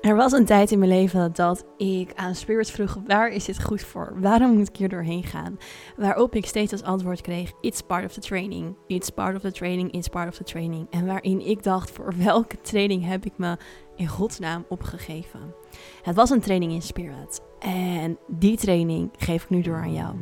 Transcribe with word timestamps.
Er 0.00 0.16
was 0.16 0.32
een 0.32 0.44
tijd 0.44 0.70
in 0.70 0.78
mijn 0.78 0.90
leven 0.90 1.32
dat 1.32 1.64
ik 1.76 2.12
aan 2.14 2.34
Spirit 2.34 2.70
vroeg: 2.70 2.98
waar 3.06 3.28
is 3.28 3.44
dit 3.44 3.62
goed 3.62 3.82
voor? 3.82 4.12
Waarom 4.20 4.56
moet 4.56 4.68
ik 4.68 4.76
hier 4.76 4.88
doorheen 4.88 5.24
gaan? 5.24 5.58
Waarop 5.96 6.34
ik 6.34 6.46
steeds 6.46 6.72
als 6.72 6.82
antwoord 6.82 7.20
kreeg: 7.20 7.52
It's 7.60 7.80
part 7.80 8.04
of 8.04 8.12
the 8.12 8.20
training. 8.20 8.76
It's 8.86 9.10
part 9.10 9.36
of 9.36 9.42
the 9.42 9.52
training. 9.52 9.92
It's 9.92 10.08
part 10.08 10.28
of 10.28 10.34
the 10.36 10.44
training. 10.44 10.86
En 10.90 11.06
waarin 11.06 11.46
ik 11.46 11.62
dacht: 11.62 11.90
voor 11.90 12.14
welke 12.16 12.60
training 12.60 13.06
heb 13.06 13.24
ik 13.24 13.32
me 13.36 13.56
in 13.96 14.08
godsnaam 14.08 14.64
opgegeven? 14.68 15.54
Het 16.02 16.14
was 16.14 16.30
een 16.30 16.40
training 16.40 16.72
in 16.72 16.82
Spirit. 16.82 17.40
En 17.58 18.18
die 18.26 18.56
training 18.56 19.10
geef 19.18 19.42
ik 19.42 19.50
nu 19.50 19.60
door 19.60 19.76
aan 19.76 19.94
jou. 19.94 20.14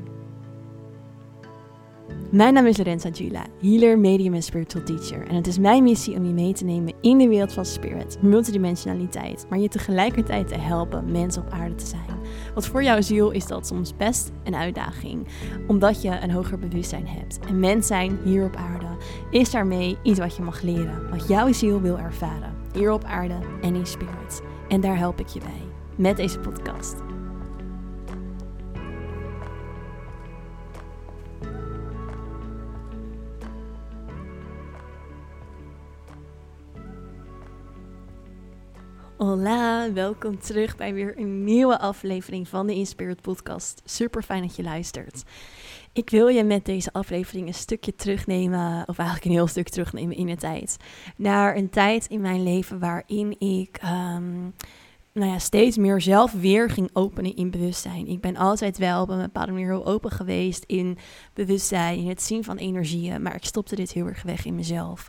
Mijn 2.31 2.55
naam 2.55 2.67
is 2.67 2.77
Lorenza 2.77 3.09
Jula, 3.09 3.47
healer, 3.61 3.99
medium 3.99 4.35
en 4.35 4.43
spiritual 4.43 4.85
teacher. 4.85 5.27
En 5.29 5.35
het 5.35 5.47
is 5.47 5.59
mijn 5.59 5.83
missie 5.83 6.17
om 6.17 6.25
je 6.25 6.33
mee 6.33 6.53
te 6.53 6.65
nemen 6.65 6.95
in 7.01 7.19
de 7.19 7.29
wereld 7.29 7.53
van 7.53 7.65
spirit, 7.65 8.23
multidimensionaliteit, 8.23 9.47
maar 9.49 9.59
je 9.59 9.69
tegelijkertijd 9.69 10.49
te 10.49 10.59
helpen 10.59 11.13
mensen 11.13 11.43
op 11.43 11.51
aarde 11.51 11.75
te 11.75 11.87
zijn. 11.87 12.19
Want 12.55 12.67
voor 12.67 12.83
jouw 12.83 13.01
ziel 13.01 13.31
is 13.31 13.47
dat 13.47 13.67
soms 13.67 13.97
best 13.97 14.31
een 14.45 14.55
uitdaging, 14.55 15.27
omdat 15.67 16.03
je 16.03 16.19
een 16.21 16.31
hoger 16.31 16.59
bewustzijn 16.59 17.07
hebt. 17.07 17.39
En 17.47 17.61
mens 17.61 17.87
zijn 17.87 18.19
hier 18.25 18.45
op 18.45 18.57
aarde 18.57 18.97
is 19.31 19.51
daarmee 19.51 19.97
iets 20.03 20.19
wat 20.19 20.37
je 20.37 20.43
mag 20.43 20.63
leren, 20.63 21.11
wat 21.11 21.29
jouw 21.29 21.53
ziel 21.53 21.81
wil 21.81 21.99
ervaren, 21.99 22.55
hier 22.73 22.91
op 22.93 23.05
aarde 23.05 23.39
en 23.61 23.75
in 23.75 23.87
spirit. 23.87 24.43
En 24.69 24.81
daar 24.81 24.99
help 24.99 25.21
ik 25.21 25.29
je 25.29 25.41
bij, 25.41 25.63
met 25.97 26.17
deze 26.17 26.39
podcast. 26.39 27.08
Hola, 39.19 39.93
welkom 39.93 40.39
terug 40.39 40.77
bij 40.77 40.95
weer 40.95 41.19
een 41.19 41.45
nieuwe 41.45 41.79
aflevering 41.79 42.49
van 42.49 42.67
de 42.67 42.75
Inspired 42.75 43.21
Podcast. 43.21 43.83
Super 43.85 44.23
fijn 44.23 44.43
dat 44.43 44.57
je 44.57 44.63
luistert. 44.63 45.23
Ik 45.93 46.11
wil 46.11 46.29
je 46.29 46.45
met 46.45 46.65
deze 46.65 46.93
aflevering 46.93 47.47
een 47.47 47.55
stukje 47.55 47.95
terugnemen, 47.95 48.89
of 48.89 48.99
eigenlijk 48.99 49.29
een 49.29 49.37
heel 49.37 49.47
stuk 49.47 49.69
terugnemen 49.69 50.17
in 50.17 50.27
de 50.27 50.37
tijd. 50.37 50.77
Naar 51.17 51.57
een 51.57 51.71
tijd 51.71 52.07
in 52.07 52.21
mijn 52.21 52.43
leven 52.43 52.79
waarin 52.79 53.41
ik 53.41 53.81
um, 53.85 54.55
nou 55.13 55.31
ja, 55.31 55.39
steeds 55.39 55.77
meer 55.77 56.01
zelf 56.01 56.33
weer 56.33 56.71
ging 56.71 56.91
openen 56.93 57.37
in 57.37 57.51
bewustzijn. 57.51 58.07
Ik 58.07 58.21
ben 58.21 58.37
altijd 58.37 58.79
wel 58.79 59.03
op 59.03 59.09
een 59.09 59.23
bepaalde 59.23 59.53
manier 59.53 59.69
heel 59.69 59.87
open 59.87 60.11
geweest 60.11 60.65
in 60.67 60.99
bewustzijn, 61.35 61.99
in 61.99 62.09
het 62.09 62.23
zien 62.23 62.45
van 62.45 62.57
energieën, 62.57 63.23
maar 63.23 63.35
ik 63.35 63.45
stopte 63.45 63.77
dit 63.77 63.93
heel 63.93 64.07
erg 64.07 64.23
weg 64.23 64.45
in 64.45 64.55
mezelf. 64.55 65.09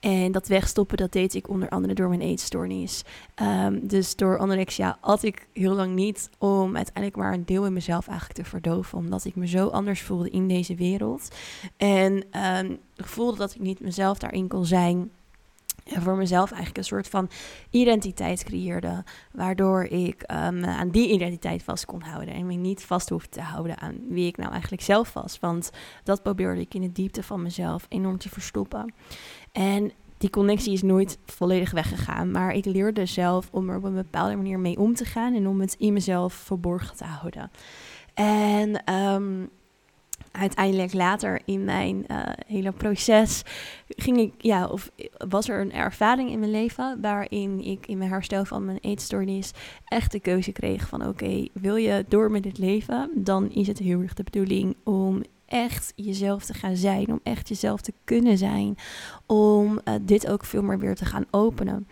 En 0.00 0.32
dat 0.32 0.48
wegstoppen, 0.48 0.96
dat 0.96 1.12
deed 1.12 1.34
ik 1.34 1.48
onder 1.48 1.68
andere 1.68 1.94
door 1.94 2.08
mijn 2.08 2.20
eetstoornis. 2.20 3.04
Um, 3.42 3.86
dus 3.86 4.16
door 4.16 4.38
anorexia 4.38 4.98
at 5.00 5.22
ik 5.22 5.48
heel 5.52 5.74
lang 5.74 5.94
niet 5.94 6.30
om 6.38 6.76
uiteindelijk 6.76 7.16
maar 7.16 7.32
een 7.32 7.44
deel 7.44 7.66
in 7.66 7.72
mezelf 7.72 8.08
eigenlijk 8.08 8.38
te 8.38 8.50
verdoven. 8.50 8.98
Omdat 8.98 9.24
ik 9.24 9.34
me 9.34 9.46
zo 9.46 9.68
anders 9.68 10.02
voelde 10.02 10.30
in 10.30 10.48
deze 10.48 10.74
wereld. 10.74 11.28
En 11.76 12.24
um, 12.58 12.78
voelde 12.96 13.36
dat 13.36 13.54
ik 13.54 13.60
niet 13.60 13.80
mezelf 13.80 14.18
daarin 14.18 14.48
kon 14.48 14.66
zijn. 14.66 15.10
En 15.88 16.02
voor 16.02 16.16
mezelf 16.16 16.48
eigenlijk 16.48 16.78
een 16.78 16.84
soort 16.84 17.08
van 17.08 17.30
identiteit 17.70 18.44
creëerde. 18.44 19.04
Waardoor 19.32 19.84
ik 19.84 20.22
um, 20.22 20.64
aan 20.64 20.90
die 20.90 21.08
identiteit 21.08 21.62
vast 21.62 21.84
kon 21.84 22.02
houden. 22.02 22.34
En 22.34 22.46
me 22.46 22.54
niet 22.54 22.84
vast 22.84 23.08
hoefde 23.08 23.28
te 23.28 23.40
houden 23.40 23.78
aan 23.78 23.96
wie 24.08 24.26
ik 24.26 24.36
nou 24.36 24.50
eigenlijk 24.50 24.82
zelf 24.82 25.12
was. 25.12 25.38
Want 25.40 25.70
dat 26.04 26.22
probeerde 26.22 26.60
ik 26.60 26.74
in 26.74 26.80
de 26.80 26.92
diepte 26.92 27.22
van 27.22 27.42
mezelf 27.42 27.86
enorm 27.88 28.18
te 28.18 28.28
verstoppen. 28.28 28.94
En 29.52 29.92
die 30.18 30.30
connectie 30.30 30.72
is 30.72 30.82
nooit 30.82 31.18
volledig 31.24 31.70
weggegaan. 31.70 32.30
Maar 32.30 32.52
ik 32.52 32.64
leerde 32.64 33.06
zelf 33.06 33.48
om 33.50 33.70
er 33.70 33.76
op 33.76 33.84
een 33.84 33.94
bepaalde 33.94 34.36
manier 34.36 34.58
mee 34.58 34.78
om 34.78 34.94
te 34.94 35.04
gaan. 35.04 35.34
En 35.34 35.46
om 35.46 35.60
het 35.60 35.74
in 35.78 35.92
mezelf 35.92 36.32
verborgen 36.32 36.96
te 36.96 37.04
houden. 37.04 37.50
En 38.14 38.94
um, 38.94 39.50
uiteindelijk 40.32 40.92
later 40.92 41.40
in 41.44 41.64
mijn 41.64 42.04
uh, 42.10 42.18
hele 42.46 42.72
proces 42.72 43.42
ging 43.88 44.18
ik, 44.18 44.32
ja, 44.38 44.66
of 44.66 44.90
was 45.28 45.48
er 45.48 45.60
een 45.60 45.72
ervaring 45.72 46.30
in 46.30 46.38
mijn 46.38 46.50
leven 46.50 46.98
waarin 47.00 47.60
ik 47.60 47.86
in 47.86 47.98
mijn 47.98 48.10
herstel 48.10 48.44
van 48.44 48.64
mijn 48.64 48.78
eetstoornis 48.80 49.52
echt 49.84 50.12
de 50.12 50.20
keuze 50.20 50.52
kreeg 50.52 50.88
van 50.88 51.06
oké, 51.06 51.46
wil 51.52 51.76
je 51.76 52.04
door 52.08 52.30
met 52.30 52.42
dit 52.42 52.58
leven, 52.58 53.10
dan 53.14 53.50
is 53.50 53.66
het 53.66 53.78
heel 53.78 54.00
erg 54.00 54.14
de 54.14 54.22
bedoeling 54.22 54.76
om 54.84 55.22
echt 55.48 55.92
jezelf 55.96 56.44
te 56.44 56.54
gaan 56.54 56.76
zijn, 56.76 57.08
om 57.08 57.20
echt 57.22 57.48
jezelf 57.48 57.80
te 57.80 57.92
kunnen 58.04 58.38
zijn, 58.38 58.76
om 59.26 59.80
uh, 59.84 59.94
dit 60.02 60.28
ook 60.28 60.44
veel 60.44 60.62
meer 60.62 60.78
weer 60.78 60.94
te 60.94 61.04
gaan 61.04 61.24
openen. 61.30 61.88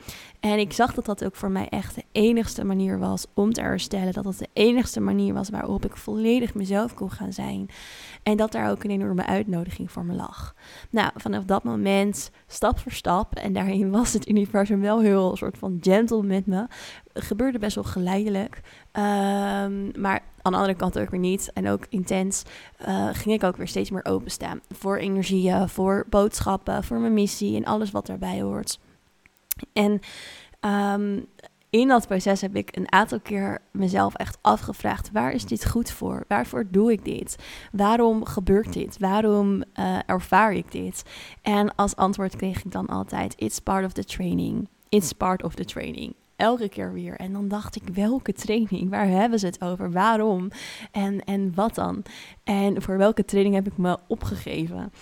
En 0.53 0.59
ik 0.59 0.73
zag 0.73 0.95
dat 0.95 1.05
dat 1.05 1.25
ook 1.25 1.37
voor 1.37 1.51
mij 1.51 1.69
echt 1.69 1.95
de 1.95 2.05
enigste 2.12 2.65
manier 2.65 2.99
was 2.99 3.27
om 3.34 3.53
te 3.53 3.61
herstellen. 3.61 4.12
Dat 4.12 4.25
dat 4.25 4.39
de 4.39 4.49
enigste 4.53 5.01
manier 5.01 5.34
was 5.34 5.51
waarop 5.51 5.84
ik 5.84 5.97
volledig 5.97 6.55
mezelf 6.55 6.95
kon 6.95 7.11
gaan 7.11 7.33
zijn. 7.33 7.69
En 8.23 8.37
dat 8.37 8.53
daar 8.53 8.71
ook 8.71 8.85
een 8.85 8.91
enorme 8.91 9.27
uitnodiging 9.27 9.91
voor 9.91 10.05
me 10.05 10.15
lag. 10.15 10.55
Nou, 10.91 11.11
vanaf 11.15 11.45
dat 11.45 11.65
moment, 11.65 12.31
stap 12.47 12.79
voor 12.79 12.93
stap, 12.93 13.35
en 13.35 13.53
daarin 13.53 13.91
was 13.91 14.12
het 14.12 14.29
universum 14.29 14.81
wel 14.81 15.01
heel 15.01 15.37
soort 15.37 15.59
van 15.59 15.79
gentle 15.81 16.23
met 16.23 16.47
me. 16.47 16.67
Gebeurde 17.12 17.59
best 17.59 17.75
wel 17.75 17.85
geleidelijk. 17.85 18.61
Um, 18.93 19.91
maar 20.01 20.21
aan 20.43 20.53
de 20.53 20.59
andere 20.59 20.75
kant 20.75 20.99
ook 20.99 21.11
weer 21.11 21.21
niet. 21.21 21.51
En 21.53 21.69
ook 21.69 21.87
intens 21.89 22.43
uh, 22.89 23.09
ging 23.12 23.35
ik 23.35 23.45
ook 23.45 23.56
weer 23.56 23.69
steeds 23.69 23.91
meer 23.91 24.05
openstaan. 24.05 24.61
Voor 24.69 24.97
energieën, 24.97 25.69
voor 25.69 26.06
boodschappen, 26.11 26.85
voor 26.85 26.99
mijn 26.99 27.15
missie 27.15 27.56
en 27.56 27.65
alles 27.65 27.91
wat 27.91 28.06
daarbij 28.06 28.41
hoort. 28.41 28.79
En 29.72 30.00
um, 30.61 31.27
in 31.71 31.89
dat 31.89 32.06
proces 32.06 32.41
heb 32.41 32.56
ik 32.56 32.77
een 32.77 32.93
aantal 32.93 33.21
keer 33.21 33.59
mezelf 33.71 34.15
echt 34.15 34.39
afgevraagd: 34.41 35.11
waar 35.12 35.33
is 35.33 35.44
dit 35.44 35.67
goed 35.67 35.91
voor? 35.91 36.25
Waarvoor 36.28 36.67
doe 36.71 36.93
ik 36.93 37.05
dit? 37.05 37.37
Waarom 37.72 38.25
gebeurt 38.25 38.72
dit? 38.72 38.99
Waarom 38.99 39.62
uh, 39.75 39.99
ervaar 40.06 40.53
ik 40.53 40.72
dit? 40.72 41.03
En 41.43 41.75
als 41.75 41.97
antwoord 41.97 42.37
kreeg 42.37 42.65
ik 42.65 42.72
dan 42.72 42.87
altijd: 42.87 43.34
It's 43.37 43.61
part 43.61 43.84
of 43.84 43.93
the 43.93 44.05
training. 44.05 44.69
It's 44.89 45.12
part 45.12 45.43
of 45.43 45.55
the 45.55 45.65
training. 45.65 46.15
Elke 46.37 46.69
keer 46.69 46.93
weer. 46.93 47.17
En 47.17 47.33
dan 47.33 47.49
dacht 47.49 47.77
ik, 47.77 47.83
welke 47.94 48.33
training? 48.33 48.91
Waar 48.91 49.09
hebben 49.09 49.38
ze 49.38 49.47
het 49.47 49.62
over? 49.62 49.93
Waarom? 49.93 50.50
En, 50.93 51.25
en 51.25 51.55
wat 51.55 51.75
dan? 51.75 52.03
En 52.44 52.83
voor 52.83 52.99
welke 52.99 53.25
training 53.25 53.55
heb 53.55 53.67
ik 53.67 53.77
me 53.77 53.99
opgegeven? 54.06 54.93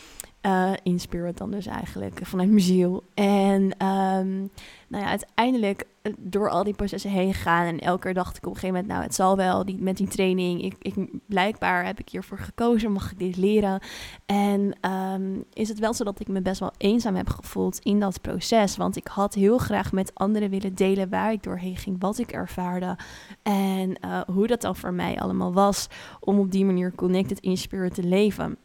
Uh, 0.47 0.73
in 0.83 1.01
spirit 1.01 1.39
dan 1.39 1.51
dus 1.51 1.67
eigenlijk, 1.67 2.21
vanuit 2.23 2.49
mijn 2.49 2.61
ziel. 2.61 3.03
En 3.15 3.63
um, 3.87 4.51
nou 4.89 5.05
ja, 5.05 5.09
uiteindelijk 5.09 5.85
eh, 6.03 6.13
door 6.19 6.51
al 6.51 6.65
die 6.65 6.75
processen 6.75 7.11
heen 7.11 7.35
gaan. 7.35 7.67
En 7.67 7.79
elke 7.79 8.01
keer 8.01 8.15
dacht 8.15 8.37
ik 8.37 8.47
op 8.47 8.55
een 8.55 8.59
gegeven 8.59 8.75
moment, 8.75 8.93
nou 8.93 9.03
het 9.03 9.15
zal 9.15 9.37
wel 9.37 9.67
met 9.79 9.97
die 9.97 10.09
training. 10.09 10.63
Ik, 10.63 10.75
ik, 10.79 10.95
blijkbaar 11.27 11.85
heb 11.87 11.99
ik 11.99 12.09
hiervoor 12.09 12.39
gekozen, 12.39 12.93
mag 12.93 13.11
ik 13.11 13.19
dit 13.19 13.37
leren. 13.37 13.81
En 14.27 14.91
um, 14.91 15.45
is 15.53 15.69
het 15.69 15.79
wel 15.79 15.95
zo 15.95 16.05
dat 16.05 16.21
ik 16.21 16.29
me 16.29 16.41
best 16.41 16.61
wel 16.61 16.73
eenzaam 16.77 17.15
heb 17.15 17.29
gevoeld 17.29 17.79
in 17.79 18.01
dat 18.01 18.21
proces. 18.21 18.77
Want 18.77 18.97
ik 18.97 19.07
had 19.07 19.35
heel 19.35 19.59
graag 19.59 19.93
met 19.93 20.15
anderen 20.15 20.51
willen 20.51 20.75
delen 20.75 21.09
waar 21.09 21.33
ik 21.33 21.43
doorheen 21.43 21.77
ging, 21.77 21.97
wat 21.99 22.19
ik 22.19 22.33
ervaarde. 22.33 22.97
En 23.43 23.97
uh, 24.05 24.21
hoe 24.21 24.47
dat 24.47 24.61
dan 24.61 24.77
voor 24.77 24.93
mij 24.93 25.19
allemaal 25.19 25.53
was 25.53 25.89
om 26.21 26.39
op 26.39 26.51
die 26.51 26.65
manier 26.65 26.95
connected 26.95 27.41
in 27.41 27.57
spirit 27.57 27.95
te 27.95 28.03
leven. 28.03 28.57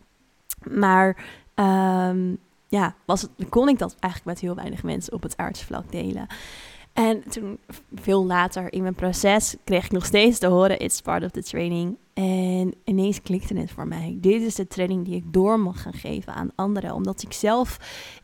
Maar 0.71 1.17
um, 1.59 2.37
ja, 2.67 2.95
was 3.05 3.21
het, 3.21 3.31
kon 3.49 3.69
ik 3.69 3.79
dat 3.79 3.95
eigenlijk 3.99 4.33
met 4.33 4.39
heel 4.39 4.55
weinig 4.55 4.83
mensen 4.83 5.13
op 5.13 5.23
het 5.23 5.37
aardsvlak 5.37 5.91
delen. 5.91 6.27
En 6.93 7.23
toen, 7.29 7.59
veel 7.95 8.25
later 8.25 8.73
in 8.73 8.81
mijn 8.81 8.95
proces, 8.95 9.55
kreeg 9.63 9.85
ik 9.85 9.91
nog 9.91 10.05
steeds 10.05 10.39
te 10.39 10.47
horen: 10.47 10.79
It's 10.79 11.01
part 11.01 11.23
of 11.23 11.31
the 11.31 11.43
training. 11.43 11.97
En 12.13 12.73
ineens 12.83 13.21
klikte 13.21 13.57
het 13.57 13.71
voor 13.71 13.87
mij. 13.87 14.17
Dit 14.21 14.41
is 14.41 14.55
de 14.55 14.67
training 14.67 15.05
die 15.05 15.15
ik 15.15 15.33
door 15.33 15.59
mag 15.59 15.81
gaan 15.81 15.93
geven 15.93 16.33
aan 16.33 16.51
anderen. 16.55 16.93
Omdat 16.93 17.21
ik 17.21 17.33
zelf 17.33 17.77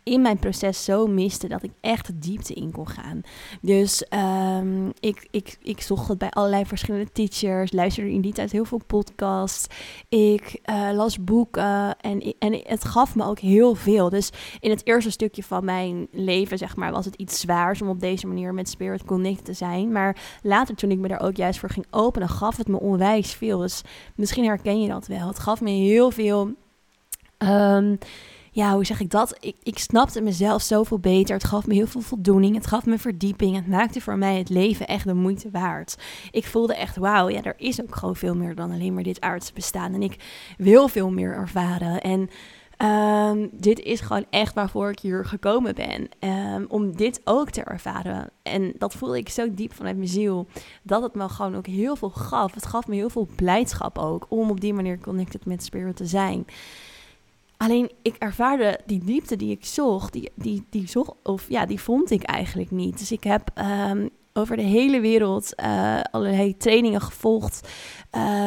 in 0.04 0.22
mijn 0.22 0.40
proces 0.40 0.84
zo 0.84 1.08
miste 1.08 1.48
dat 1.48 1.64
ik 1.64 1.72
echt 1.82 2.08
de 2.08 2.20
diepte 2.20 2.54
in 2.54 2.72
kon 2.72 2.88
gaan. 2.88 3.22
Dus 3.62 4.06
um, 4.10 4.92
ik, 5.00 5.28
ik, 5.32 5.58
ik 5.62 5.82
zocht 5.82 6.08
het 6.08 6.18
bij 6.18 6.30
allerlei 6.30 6.66
verschillende 6.66 7.12
teachers. 7.12 7.72
Luisterde 7.72 8.12
in 8.12 8.22
die 8.22 8.34
tijd 8.34 8.52
heel 8.52 8.66
veel 8.66 8.82
podcasts. 8.88 9.68
Ik 10.10 10.60
uh, 10.70 10.90
las 10.94 11.24
boeken. 11.24 12.00
En, 12.00 12.36
en 12.40 12.62
het 12.64 12.86
gaf 12.86 13.16
me 13.16 13.26
ook 13.26 13.40
heel 13.40 13.76
veel. 13.76 14.10
Dus 14.10 14.30
in 14.60 14.70
het 14.70 14.88
eerste 14.88 15.12
stukje 15.12 15.44
van 15.44 15.66
mijn 15.66 16.08
leven, 16.12 16.58
zeg 16.58 16.76
maar, 16.76 16.92
was 16.92 17.06
het 17.06 17.16
iets 17.16 17.40
zwaars 17.40 17.82
om 17.82 17.90
op 17.90 18.00
deze 18.00 18.28
manier 18.28 18.54
met 18.54 18.70
Spirit 18.70 19.04
connected 19.04 19.46
te 19.46 19.54
zijn. 19.54 19.92
Maar 19.92 20.40
later, 20.42 20.76
toen 20.76 20.92
ik 20.92 21.00
me 21.00 21.08
daar 21.08 21.22
ook 21.22 21.36
juist 21.36 21.60
voor 21.60 21.70
ging 21.70 21.86
openen, 21.90 22.30
gaf 22.30 22.58
het 22.58 22.68
me 22.68 22.80
onwijs 22.80 23.34
veel. 23.34 23.60
Dus 23.60 23.84
misschien 24.16 24.46
herken 24.46 24.82
je 24.82 24.88
dat 24.88 25.08
wel. 25.08 25.28
Het 25.28 25.40
gaf 25.40 25.62
me 25.62 25.70
heel 25.70 26.12
veel. 26.12 26.54
Um, 27.38 27.98
ja, 28.56 28.74
hoe 28.74 28.86
zeg 28.86 29.00
ik 29.00 29.10
dat? 29.10 29.38
Ik, 29.40 29.56
ik 29.64 29.80
snapte 29.80 30.22
mezelf 30.22 30.62
zoveel 30.62 31.00
beter. 31.00 31.36
Het 31.36 31.44
gaf 31.44 31.68
me 31.68 31.74
heel 31.74 31.88
veel 31.88 32.02
voldoening. 32.02 32.56
Het 32.56 32.68
gaf 32.68 32.86
me 32.86 32.98
verdieping. 32.98 33.56
Het 33.56 33.68
maakte 33.68 34.02
voor 34.02 34.18
mij 34.18 34.38
het 34.38 34.50
leven 34.50 34.88
echt 34.88 35.06
de 35.06 35.14
moeite 35.14 35.50
waard. 35.52 35.98
Ik 36.32 36.46
voelde 36.46 36.76
echt, 36.76 36.96
wauw, 36.96 37.30
ja, 37.30 37.44
er 37.44 37.54
is 37.58 37.82
ook 37.82 37.96
gewoon 37.96 38.16
veel 38.16 38.36
meer 38.36 38.56
dan 38.56 38.72
alleen 38.72 38.94
maar 38.94 39.04
dit 39.04 39.22
aardse 39.22 39.54
bestaan. 39.54 39.94
En 39.94 40.02
ik 40.02 40.16
wil 40.58 40.88
veel 40.88 41.12
meer 41.12 41.34
ervaren. 41.34 42.02
En 42.02 42.30
Ehm, 42.78 43.48
dit 43.52 43.80
is 43.80 44.02
gewoon 44.02 44.26
echt 44.30 44.54
waarvoor 44.54 44.90
ik 44.90 45.00
hier 45.00 45.26
gekomen 45.26 45.76
ben. 45.76 46.10
Ehm, 46.20 46.66
om 46.68 46.96
dit 46.96 47.22
ook 47.24 47.50
te 47.50 47.62
ervaren. 47.62 48.30
En 48.42 48.74
dat 48.78 48.94
voelde 48.94 49.18
ik 49.18 49.30
zo 49.30 49.54
diep 49.54 49.74
vanuit 49.74 49.98
mijn 49.98 50.08
ziel. 50.08 50.48
Dat 50.84 51.02
het 51.02 51.16
me 51.16 51.30
gewoon 51.30 51.56
ook 51.56 51.68
heel 51.68 51.96
veel 51.96 52.10
gaf. 52.10 52.54
Het 52.54 52.66
gaf 52.66 52.88
me 52.88 52.96
heel 52.96 53.10
veel 53.10 53.28
blijdschap 53.36 53.98
ook. 53.98 54.26
Om 54.30 54.50
op 54.50 54.62
die 54.62 54.74
manier 54.74 55.00
connected 55.00 55.46
met 55.46 55.64
spirit 55.64 55.96
te 55.96 56.06
zijn. 56.06 56.46
Alleen 57.58 57.92
ik 58.02 58.16
ervaarde 58.16 58.80
die 58.86 59.04
diepte 59.04 59.36
die 59.36 59.52
ik 59.52 59.66
zocht, 59.66 60.14
die, 60.14 60.32
die, 60.36 60.66
die, 60.70 60.88
zocht, 60.88 61.12
of, 61.24 61.50
ja, 61.50 61.66
die 61.66 61.80
vond 61.82 62.12
ik 62.12 62.24
eigenlijk 62.24 62.72
niet. 62.72 63.00
Dus 63.00 63.12
ik 63.12 63.24
heb 63.24 63.52
um, 63.90 64.10
over 64.38 64.56
de 64.56 64.62
hele 64.62 65.00
wereld 65.00 65.54
uh, 65.60 66.02
allerlei 66.12 66.58
trainingen 66.58 67.02
gevolgd. 67.02 67.70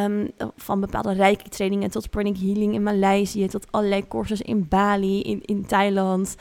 Um, 0.04 0.30
van 0.56 0.80
bepaalde 0.80 1.12
rijke 1.12 1.48
trainingen 1.48 1.90
tot 1.90 2.10
pranic 2.10 2.36
healing 2.36 2.74
in 2.74 2.82
Maleisië, 2.82 3.46
tot 3.46 3.66
allerlei 3.72 4.08
cursussen 4.08 4.46
in 4.46 4.68
Bali, 4.68 5.22
in, 5.22 5.42
in 5.42 5.66
Thailand. 5.66 6.36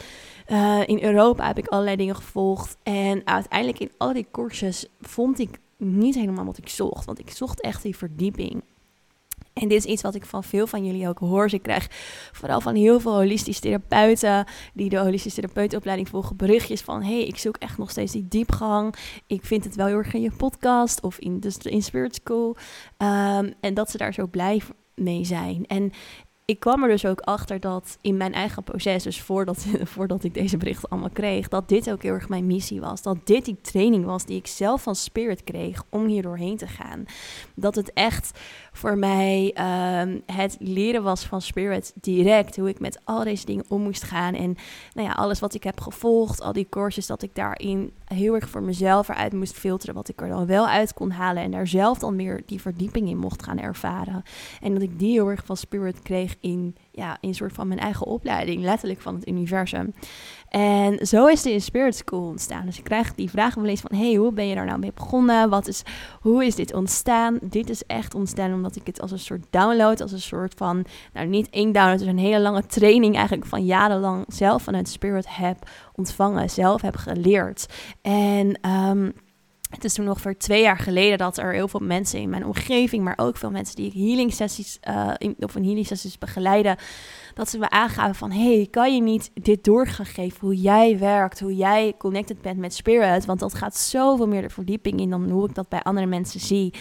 Uh, 0.47 0.81
in 0.85 1.03
Europa 1.03 1.47
heb 1.47 1.57
ik 1.57 1.67
allerlei 1.67 1.95
dingen 1.95 2.15
gevolgd. 2.15 2.77
En 2.83 3.21
uiteindelijk 3.25 3.79
in 3.79 3.91
al 3.97 4.13
die 4.13 4.27
cursussen 4.31 4.89
vond 5.01 5.39
ik 5.39 5.59
niet 5.77 6.15
helemaal 6.15 6.45
wat 6.45 6.57
ik 6.57 6.69
zocht. 6.69 7.05
Want 7.05 7.19
ik 7.19 7.29
zocht 7.29 7.61
echt 7.61 7.83
die 7.83 7.97
verdieping. 7.97 8.63
En 9.59 9.67
dit 9.67 9.77
is 9.77 9.91
iets 9.91 10.01
wat 10.01 10.15
ik 10.15 10.25
van 10.25 10.43
veel 10.43 10.67
van 10.67 10.85
jullie 10.85 11.07
ook 11.07 11.19
hoor. 11.19 11.43
Dus 11.43 11.53
ik 11.53 11.61
krijg 11.61 11.87
vooral 12.31 12.61
van 12.61 12.75
heel 12.75 12.99
veel 12.99 13.13
holistische 13.13 13.61
therapeuten 13.61 14.45
die 14.73 14.89
de 14.89 14.97
holistische 14.97 15.41
therapeutenopleiding 15.41 16.09
volgen 16.09 16.35
berichtjes 16.35 16.81
van 16.81 17.03
hey, 17.03 17.23
ik 17.23 17.37
zoek 17.37 17.57
echt 17.57 17.77
nog 17.77 17.89
steeds 17.89 18.11
die 18.11 18.27
diepgang. 18.27 18.95
Ik 19.27 19.45
vind 19.45 19.63
het 19.63 19.75
wel 19.75 19.85
heel 19.85 19.97
erg 19.97 20.13
in 20.13 20.21
je 20.21 20.31
podcast 20.37 21.01
of 21.01 21.19
in 21.19 21.39
de 21.39 21.55
in 21.63 21.83
Spirit 21.83 22.19
School. 22.23 22.55
Um, 22.97 23.53
en 23.59 23.73
dat 23.73 23.91
ze 23.91 23.97
daar 23.97 24.13
zo 24.13 24.27
blij 24.27 24.61
mee 24.95 25.23
zijn. 25.23 25.65
En 25.65 25.91
ik 26.47 26.59
kwam 26.59 26.83
er 26.83 26.89
dus 26.89 27.05
ook 27.05 27.19
achter 27.19 27.59
dat 27.59 27.97
in 28.01 28.17
mijn 28.17 28.33
eigen 28.33 28.63
proces, 28.63 29.03
dus 29.03 29.21
voordat, 29.21 29.65
voordat 29.93 30.23
ik 30.23 30.33
deze 30.33 30.57
berichten 30.57 30.89
allemaal 30.89 31.09
kreeg, 31.09 31.47
dat 31.47 31.69
dit 31.69 31.91
ook 31.91 32.03
heel 32.03 32.13
erg 32.13 32.29
mijn 32.29 32.47
missie 32.47 32.81
was. 32.81 33.01
Dat 33.01 33.17
dit 33.23 33.45
die 33.45 33.61
training 33.61 34.05
was 34.05 34.25
die 34.25 34.37
ik 34.37 34.47
zelf 34.47 34.83
van 34.83 34.95
Spirit 34.95 35.43
kreeg 35.43 35.83
om 35.89 36.05
hier 36.05 36.21
doorheen 36.21 36.57
te 36.57 36.67
gaan. 36.67 37.05
Dat 37.55 37.75
het 37.75 37.93
echt 37.93 38.39
voor 38.77 38.97
mij 38.97 39.55
um, 40.01 40.21
het 40.25 40.57
leren 40.59 41.03
was 41.03 41.25
van 41.25 41.41
Spirit 41.41 41.93
direct. 42.01 42.55
Hoe 42.55 42.69
ik 42.69 42.79
met 42.79 42.99
al 43.03 43.23
deze 43.23 43.45
dingen 43.45 43.65
om 43.67 43.81
moest 43.81 44.03
gaan. 44.03 44.33
En 44.33 44.55
nou 44.93 45.07
ja, 45.07 45.13
alles 45.13 45.39
wat 45.39 45.53
ik 45.53 45.63
heb 45.63 45.81
gevolgd, 45.81 46.41
al 46.41 46.53
die 46.53 46.67
courses, 46.69 47.07
dat 47.07 47.21
ik 47.21 47.35
daarin 47.35 47.91
heel 48.05 48.35
erg 48.35 48.49
voor 48.49 48.63
mezelf 48.63 49.07
eruit 49.07 49.33
moest 49.33 49.53
filteren. 49.53 49.95
Wat 49.95 50.09
ik 50.09 50.21
er 50.21 50.29
dan 50.29 50.45
wel 50.45 50.67
uit 50.67 50.93
kon 50.93 51.11
halen. 51.11 51.43
En 51.43 51.51
daar 51.51 51.67
zelf 51.67 51.97
dan 51.97 52.15
weer 52.15 52.41
die 52.45 52.61
verdieping 52.61 53.09
in 53.09 53.17
mocht 53.17 53.43
gaan 53.43 53.59
ervaren. 53.59 54.23
En 54.61 54.73
dat 54.73 54.81
ik 54.81 54.99
die 54.99 55.11
heel 55.11 55.29
erg 55.29 55.45
van 55.45 55.57
Spirit 55.57 56.01
kreeg 56.01 56.35
in, 56.39 56.75
ja, 56.97 57.17
in 57.21 57.29
een 57.29 57.35
soort 57.35 57.53
van 57.53 57.67
mijn 57.67 57.79
eigen 57.79 58.05
opleiding. 58.05 58.63
Letterlijk 58.63 59.01
van 59.01 59.15
het 59.15 59.27
universum. 59.27 59.93
En 60.49 61.07
zo 61.07 61.25
is 61.25 61.41
de 61.41 61.59
Spirit 61.59 61.95
School 61.95 62.27
ontstaan. 62.27 62.65
Dus 62.65 62.77
ik 62.77 62.83
krijg 62.83 63.15
die 63.15 63.29
vraag 63.29 63.55
wel 63.55 63.65
eens 63.65 63.81
van... 63.81 63.97
hey, 63.97 64.13
hoe 64.13 64.31
ben 64.31 64.47
je 64.47 64.55
daar 64.55 64.65
nou 64.65 64.79
mee 64.79 64.93
begonnen? 64.93 65.49
Wat 65.49 65.67
is, 65.67 65.83
hoe 66.21 66.45
is 66.45 66.55
dit 66.55 66.73
ontstaan? 66.73 67.39
Dit 67.41 67.69
is 67.69 67.83
echt 67.83 68.15
ontstaan 68.15 68.53
omdat 68.53 68.75
ik 68.75 68.87
het 68.87 69.01
als 69.01 69.11
een 69.11 69.19
soort 69.19 69.45
download... 69.49 70.01
als 70.01 70.11
een 70.11 70.21
soort 70.21 70.53
van... 70.57 70.85
nou, 71.13 71.27
niet 71.27 71.49
één 71.49 71.71
download, 71.71 71.99
dus 71.99 72.07
een 72.07 72.17
hele 72.17 72.39
lange 72.39 72.65
training... 72.65 73.15
eigenlijk 73.15 73.45
van 73.45 73.65
jarenlang 73.65 74.25
zelf 74.27 74.63
vanuit 74.63 74.89
Spirit 74.89 75.35
heb 75.35 75.69
ontvangen. 75.95 76.49
Zelf 76.49 76.81
heb 76.81 76.95
geleerd. 76.95 77.65
En... 78.01 78.69
Um, 78.69 79.13
het 79.69 79.83
is 79.83 79.93
toen 79.93 80.09
ongeveer 80.09 80.37
twee 80.37 80.61
jaar 80.61 80.77
geleden 80.77 81.17
dat 81.17 81.37
er 81.37 81.53
heel 81.53 81.67
veel 81.67 81.79
mensen 81.79 82.19
in 82.19 82.29
mijn 82.29 82.45
omgeving, 82.45 83.03
maar 83.03 83.17
ook 83.17 83.37
veel 83.37 83.51
mensen 83.51 83.75
die 83.75 83.85
ik 83.87 83.93
healing 83.93 84.33
sessies 84.33 84.79
uh, 84.89 85.13
of 85.39 85.55
een 85.55 85.65
healing 85.65 85.87
sessies 85.87 86.17
begeleiden, 86.17 86.77
dat 87.33 87.49
ze 87.49 87.57
me 87.57 87.69
aangaven 87.69 88.15
van, 88.15 88.31
hey, 88.31 88.67
kan 88.71 88.95
je 88.95 89.01
niet 89.01 89.31
dit 89.33 89.63
doorgeven 89.63 90.39
hoe 90.39 90.55
jij 90.55 90.97
werkt, 90.99 91.39
hoe 91.39 91.55
jij 91.55 91.93
connected 91.97 92.41
bent 92.41 92.57
met 92.57 92.73
spirit, 92.73 93.25
want 93.25 93.39
dat 93.39 93.53
gaat 93.53 93.77
zoveel 93.77 94.27
meer 94.27 94.41
de 94.41 94.49
verdieping 94.49 94.99
in 94.99 95.09
dan 95.09 95.29
hoe 95.29 95.49
ik 95.49 95.55
dat 95.55 95.69
bij 95.69 95.83
andere 95.83 96.07
mensen 96.07 96.39
zie. 96.39 96.73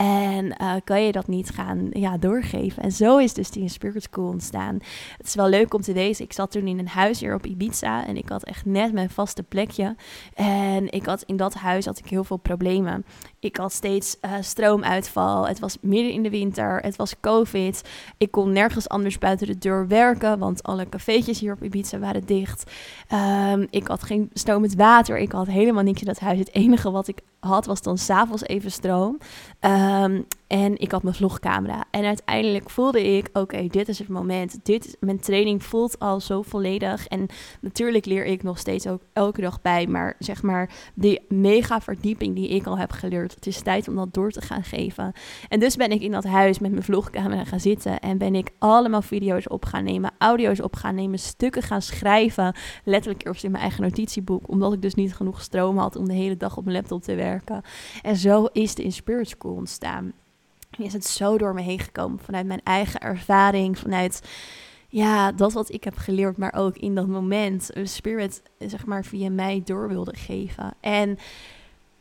En 0.00 0.54
uh, 0.62 0.74
kan 0.84 1.02
je 1.02 1.12
dat 1.12 1.26
niet 1.26 1.50
gaan 1.50 1.88
ja, 1.90 2.18
doorgeven? 2.18 2.82
En 2.82 2.92
zo 2.92 3.18
is 3.18 3.32
dus 3.32 3.50
die 3.50 3.68
Spirit 3.68 4.02
School 4.02 4.28
ontstaan. 4.28 4.78
Het 5.16 5.26
is 5.26 5.34
wel 5.34 5.48
leuk 5.48 5.74
om 5.74 5.80
te 5.80 5.92
lezen. 5.92 6.24
Ik 6.24 6.32
zat 6.32 6.50
toen 6.50 6.66
in 6.66 6.78
een 6.78 6.88
huis 6.88 7.20
hier 7.20 7.34
op 7.34 7.46
Ibiza 7.46 8.06
en 8.06 8.16
ik 8.16 8.28
had 8.28 8.44
echt 8.44 8.64
net 8.64 8.92
mijn 8.92 9.10
vaste 9.10 9.42
plekje. 9.42 9.96
En 10.34 10.92
ik 10.92 11.06
had 11.06 11.22
in 11.22 11.36
dat 11.36 11.54
huis 11.54 11.84
had 11.84 11.98
ik 11.98 12.06
heel 12.06 12.24
veel 12.24 12.36
problemen. 12.36 13.04
Ik 13.40 13.56
had 13.56 13.72
steeds 13.72 14.16
uh, 14.24 14.32
stroomuitval. 14.40 15.46
Het 15.48 15.58
was 15.58 15.76
midden 15.80 16.12
in 16.12 16.22
de 16.22 16.30
winter. 16.30 16.80
Het 16.80 16.96
was 16.96 17.20
COVID. 17.20 17.88
Ik 18.18 18.30
kon 18.30 18.52
nergens 18.52 18.88
anders 18.88 19.18
buiten 19.18 19.46
de 19.46 19.58
deur 19.58 19.88
werken, 19.88 20.38
want 20.38 20.62
alle 20.62 20.88
cafeetjes 20.88 21.40
hier 21.40 21.52
op 21.52 21.62
Ibiza 21.62 21.98
waren 21.98 22.26
dicht. 22.26 22.70
Um, 23.52 23.66
ik 23.70 23.86
had 23.86 24.02
geen 24.02 24.30
stromend 24.32 24.74
water. 24.74 25.18
Ik 25.18 25.32
had 25.32 25.46
helemaal 25.46 25.82
niks 25.82 26.00
in 26.00 26.06
dat 26.06 26.18
huis. 26.18 26.38
Het 26.38 26.54
enige 26.54 26.90
wat 26.90 27.08
ik 27.08 27.20
had 27.40 27.66
was 27.66 27.82
dan 27.82 27.98
s'avonds 27.98 28.42
even 28.42 28.72
stroom. 28.72 29.18
Um, 29.60 30.26
en 30.46 30.78
ik 30.78 30.92
had 30.92 31.02
mijn 31.02 31.14
vlogcamera. 31.14 31.84
En 31.90 32.04
uiteindelijk 32.04 32.70
voelde 32.70 33.16
ik, 33.16 33.28
oké, 33.32 33.66
dit 33.66 33.88
is 33.88 33.98
het 33.98 34.08
moment. 34.08 34.58
Dit, 34.62 34.96
mijn 35.00 35.20
training 35.20 35.64
voelt 35.64 35.98
al 35.98 36.20
zo 36.20 36.42
volledig. 36.42 37.06
En 37.06 37.26
natuurlijk 37.60 38.04
leer 38.04 38.24
ik 38.24 38.42
nog 38.42 38.58
steeds 38.58 38.86
ook 38.86 39.02
elke 39.12 39.40
dag 39.40 39.62
bij. 39.62 39.86
Maar 39.86 40.14
zeg 40.18 40.42
maar, 40.42 40.70
die 40.94 41.20
mega 41.28 41.80
verdieping 41.80 42.34
die 42.34 42.48
ik 42.48 42.66
al 42.66 42.78
heb 42.78 42.92
geleerd. 42.92 43.29
Het 43.34 43.46
is 43.46 43.60
tijd 43.62 43.88
om 43.88 43.94
dat 43.94 44.14
door 44.14 44.30
te 44.30 44.40
gaan 44.40 44.62
geven. 44.62 45.12
En 45.48 45.60
dus 45.60 45.76
ben 45.76 45.90
ik 45.90 46.00
in 46.00 46.10
dat 46.10 46.24
huis 46.24 46.58
met 46.58 46.70
mijn 46.70 46.82
vlogcamera 46.82 47.44
gaan 47.44 47.60
zitten. 47.60 48.00
En 48.00 48.18
ben 48.18 48.34
ik 48.34 48.50
allemaal 48.58 49.02
video's 49.02 49.48
op 49.48 49.64
gaan 49.64 49.84
nemen, 49.84 50.10
audio's 50.18 50.60
op 50.60 50.76
gaan 50.76 50.94
nemen, 50.94 51.18
stukken 51.18 51.62
gaan 51.62 51.82
schrijven. 51.82 52.54
Letterlijk 52.84 53.26
eerst 53.26 53.44
in 53.44 53.50
mijn 53.50 53.62
eigen 53.62 53.82
notitieboek. 53.82 54.48
Omdat 54.48 54.72
ik 54.72 54.82
dus 54.82 54.94
niet 54.94 55.14
genoeg 55.14 55.42
stroom 55.42 55.78
had 55.78 55.96
om 55.96 56.08
de 56.08 56.14
hele 56.14 56.36
dag 56.36 56.56
op 56.56 56.64
mijn 56.64 56.76
laptop 56.76 57.02
te 57.02 57.14
werken. 57.14 57.62
En 58.02 58.16
zo 58.16 58.44
is 58.44 58.74
de 58.74 58.82
Inspirit 58.82 59.28
School 59.28 59.54
ontstaan 59.54 60.12
is 60.78 60.92
het 60.92 61.06
zo 61.06 61.38
door 61.38 61.54
me 61.54 61.62
heen 61.62 61.78
gekomen. 61.78 62.18
Vanuit 62.18 62.46
mijn 62.46 62.60
eigen 62.64 63.00
ervaring, 63.00 63.78
vanuit 63.78 64.22
ja, 64.88 65.32
dat 65.32 65.52
wat 65.52 65.72
ik 65.72 65.84
heb 65.84 65.96
geleerd, 65.96 66.36
maar 66.36 66.54
ook 66.54 66.76
in 66.76 66.94
dat 66.94 67.06
moment 67.06 67.76
een 67.76 67.88
spirit, 67.88 68.42
zeg 68.58 68.86
maar, 68.86 69.04
via 69.04 69.30
mij 69.30 69.62
door 69.64 69.88
wilde 69.88 70.16
geven. 70.16 70.74
En 70.80 71.18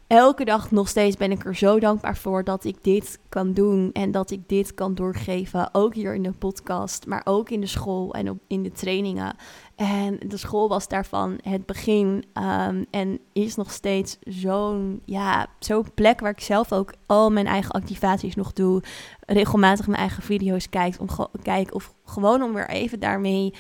elke 0.10 0.46
dag 0.46 0.72
nog 0.72 0.88
steeds 0.88 1.18
ben 1.18 1.32
ik 1.32 1.46
er 1.46 1.56
zo 1.56 1.80
dankbaar 1.80 2.18
voor 2.18 2.44
dat 2.44 2.64
ik 2.64 2.78
dit 2.82 3.20
kan 3.30 3.54
doen 3.54 3.92
en 3.94 4.12
dat 4.12 4.32
ik 4.32 4.50
dit 4.50 4.74
kan 4.74 4.96
doorgeven. 4.96 5.70
Ook 5.72 5.94
hier 5.94 6.16
in 6.16 6.24
de 6.24 6.32
podcast, 6.32 7.06
maar 7.08 7.22
ook 7.24 7.50
in 7.50 7.62
de 7.62 7.68
school 7.68 8.14
en 8.14 8.30
op, 8.30 8.38
in 8.48 8.64
de 8.64 8.72
trainingen. 8.72 9.36
En 9.80 10.20
de 10.28 10.38
school 10.38 10.68
was 10.68 10.88
daarvan 10.88 11.40
het 11.44 11.66
begin 11.66 12.24
um, 12.34 12.86
en 12.92 13.20
is 13.34 13.56
nog 13.56 13.72
steeds 13.72 14.18
zo'n 14.22 15.02
ja, 15.06 15.48
zo'n 15.60 15.94
plek 15.94 16.20
waar 16.20 16.32
ik 16.32 16.40
zelf 16.40 16.72
ook 16.72 16.94
al 17.06 17.32
mijn 17.32 17.48
eigen 17.48 17.72
activaties 17.72 18.36
nog 18.36 18.54
doe. 18.54 18.84
Regelmatig 19.20 19.88
mijn 19.88 20.00
eigen 20.00 20.24
video's 20.24 20.70
kijk, 20.70 20.96
om, 21.00 21.08
kijk 21.42 21.74
of 21.74 21.94
gewoon 22.06 22.44
om 22.44 22.54
weer 22.54 22.70
even 22.70 23.00
daarmee 23.00 23.54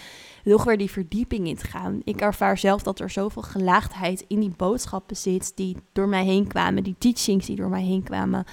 nog 0.43 0.63
weer 0.63 0.77
die 0.77 0.91
verdieping 0.91 1.47
in 1.47 1.55
te 1.55 1.67
gaan. 1.67 2.01
Ik 2.03 2.21
ervaar 2.21 2.57
zelf 2.57 2.83
dat 2.83 2.99
er 2.99 3.09
zoveel 3.09 3.41
gelaagdheid 3.41 4.25
in 4.27 4.39
die 4.39 4.53
boodschappen 4.57 5.17
zit 5.17 5.51
die 5.55 5.77
door 5.91 6.07
mij 6.07 6.23
heen 6.23 6.47
kwamen, 6.47 6.83
die 6.83 6.95
teachings 6.97 7.45
die 7.45 7.55
door 7.55 7.69
mij 7.69 7.83
heen 7.83 8.03
kwamen. 8.03 8.45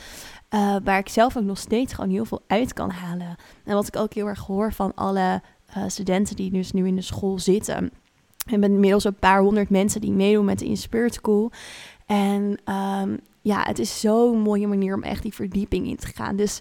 Uh, 0.50 0.76
waar 0.84 0.98
ik 0.98 1.08
zelf 1.08 1.36
ook 1.36 1.44
nog 1.44 1.58
steeds 1.58 1.92
gewoon 1.92 2.10
heel 2.10 2.24
veel 2.24 2.42
uit 2.46 2.72
kan 2.72 2.90
halen. 2.90 3.36
En 3.64 3.74
wat 3.74 3.86
ik 3.86 3.96
ook 3.96 4.14
heel 4.14 4.26
erg 4.26 4.40
hoor 4.40 4.72
van 4.72 4.94
alle 4.94 5.42
uh, 5.76 5.84
studenten 5.86 6.36
die 6.36 6.50
dus 6.50 6.72
nu 6.72 6.86
in 6.86 6.96
de 6.96 7.02
school 7.02 7.38
zitten. 7.38 7.90
We 8.44 8.50
hebben 8.50 8.72
inmiddels 8.72 9.04
een 9.04 9.14
paar 9.14 9.40
honderd 9.40 9.70
mensen 9.70 10.00
die 10.00 10.12
meedoen 10.12 10.44
met 10.44 10.58
de 10.58 10.64
Inspirit 10.64 11.14
School. 11.14 11.50
En 12.06 12.58
um, 12.74 13.18
ja, 13.40 13.62
het 13.62 13.78
is 13.78 14.00
zo'n 14.00 14.38
mooie 14.38 14.66
manier 14.66 14.94
om 14.94 15.02
echt 15.02 15.22
die 15.22 15.34
verdieping 15.34 15.86
in 15.86 15.96
te 15.96 16.06
gaan. 16.06 16.36
Dus 16.36 16.60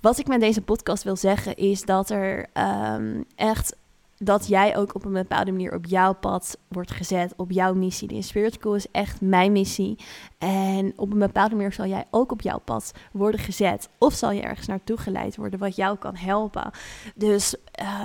wat 0.00 0.18
ik 0.18 0.26
met 0.26 0.40
deze 0.40 0.60
podcast 0.60 1.02
wil 1.02 1.16
zeggen 1.16 1.56
is 1.56 1.82
dat 1.82 2.10
er 2.10 2.46
um, 2.94 3.24
echt 3.34 3.76
dat 4.18 4.46
jij 4.46 4.76
ook 4.76 4.94
op 4.94 5.04
een 5.04 5.12
bepaalde 5.12 5.50
manier 5.50 5.74
op 5.74 5.86
jouw 5.86 6.14
pad 6.14 6.58
wordt 6.68 6.90
gezet, 6.90 7.32
op 7.36 7.50
jouw 7.50 7.74
missie. 7.74 8.08
De 8.08 8.22
Spirit 8.22 8.54
School 8.54 8.74
is 8.74 8.90
echt 8.90 9.20
mijn 9.20 9.52
missie. 9.52 9.98
En 10.38 10.92
op 10.96 11.12
een 11.12 11.18
bepaalde 11.18 11.54
manier 11.54 11.72
zal 11.72 11.86
jij 11.86 12.04
ook 12.10 12.32
op 12.32 12.40
jouw 12.40 12.58
pad 12.58 12.92
worden 13.12 13.40
gezet. 13.40 13.88
Of 13.98 14.14
zal 14.14 14.30
je 14.30 14.40
ergens 14.40 14.66
naartoe 14.66 14.96
geleid 14.96 15.36
worden 15.36 15.58
wat 15.58 15.76
jou 15.76 15.98
kan 15.98 16.16
helpen. 16.16 16.70
Dus 17.14 17.56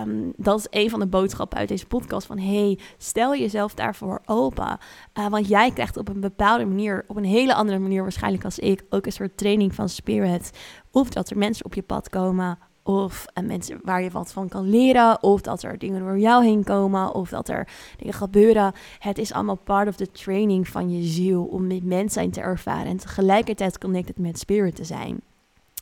um, 0.02 0.34
dat 0.38 0.60
is 0.60 0.68
een 0.70 0.90
van 0.90 1.00
de 1.00 1.08
boodschappen 1.08 1.58
uit 1.58 1.68
deze 1.68 1.86
podcast. 1.86 2.28
Van 2.28 2.40
hey, 2.40 2.80
stel 2.98 3.36
jezelf 3.36 3.74
daarvoor 3.74 4.22
open. 4.26 4.78
Uh, 5.20 5.28
want 5.28 5.48
jij 5.48 5.72
krijgt 5.72 5.98
op 5.98 6.10
een 6.10 6.22
bepaalde 6.22 6.66
manier, 6.66 7.06
op 7.08 7.16
een 7.16 7.24
hele 7.24 7.54
andere 7.54 7.80
manier 7.80 8.02
waarschijnlijk 8.02 8.46
als 8.46 8.60
ik, 8.60 8.84
ook 8.90 9.06
een 9.06 9.12
soort 9.12 9.38
training 9.38 9.76
van 9.76 9.90
Spirit. 9.90 10.52
Of 10.92 11.10
dat 11.10 11.30
er 11.30 11.38
mensen 11.38 11.66
op 11.66 11.74
je 11.74 11.82
pad 11.82 12.10
komen 12.10 12.58
of 12.84 13.26
mensen 13.44 13.80
waar 13.84 14.04
je 14.04 14.10
wat 14.10 14.32
van 14.32 14.48
kan 14.48 14.70
leren. 14.70 15.24
Of 15.24 15.42
dat 15.42 15.64
er 15.64 15.78
dingen 15.78 16.00
door 16.00 16.20
jou 16.20 16.44
heen 16.44 16.64
komen. 16.64 17.14
Of 17.14 17.30
dat 17.30 17.50
er 17.50 17.68
dingen 17.98 18.14
gebeuren. 18.14 18.74
Het 19.00 19.18
is 19.18 19.34
allemaal 19.34 19.56
part 19.56 19.88
of 19.88 19.96
the 19.96 20.12
training 20.12 20.68
van 20.68 20.92
je 20.92 21.04
ziel. 21.04 21.44
Om 21.44 21.68
met 21.68 21.84
mens 21.84 22.14
zijn 22.14 22.32
te 22.32 22.42
ervaren. 22.42 22.86
En 22.86 22.98
tegelijkertijd 22.98 23.78
connected 23.78 24.18
met 24.18 24.40
spirit 24.40 24.76
te 24.76 24.84
zijn. 24.84 25.22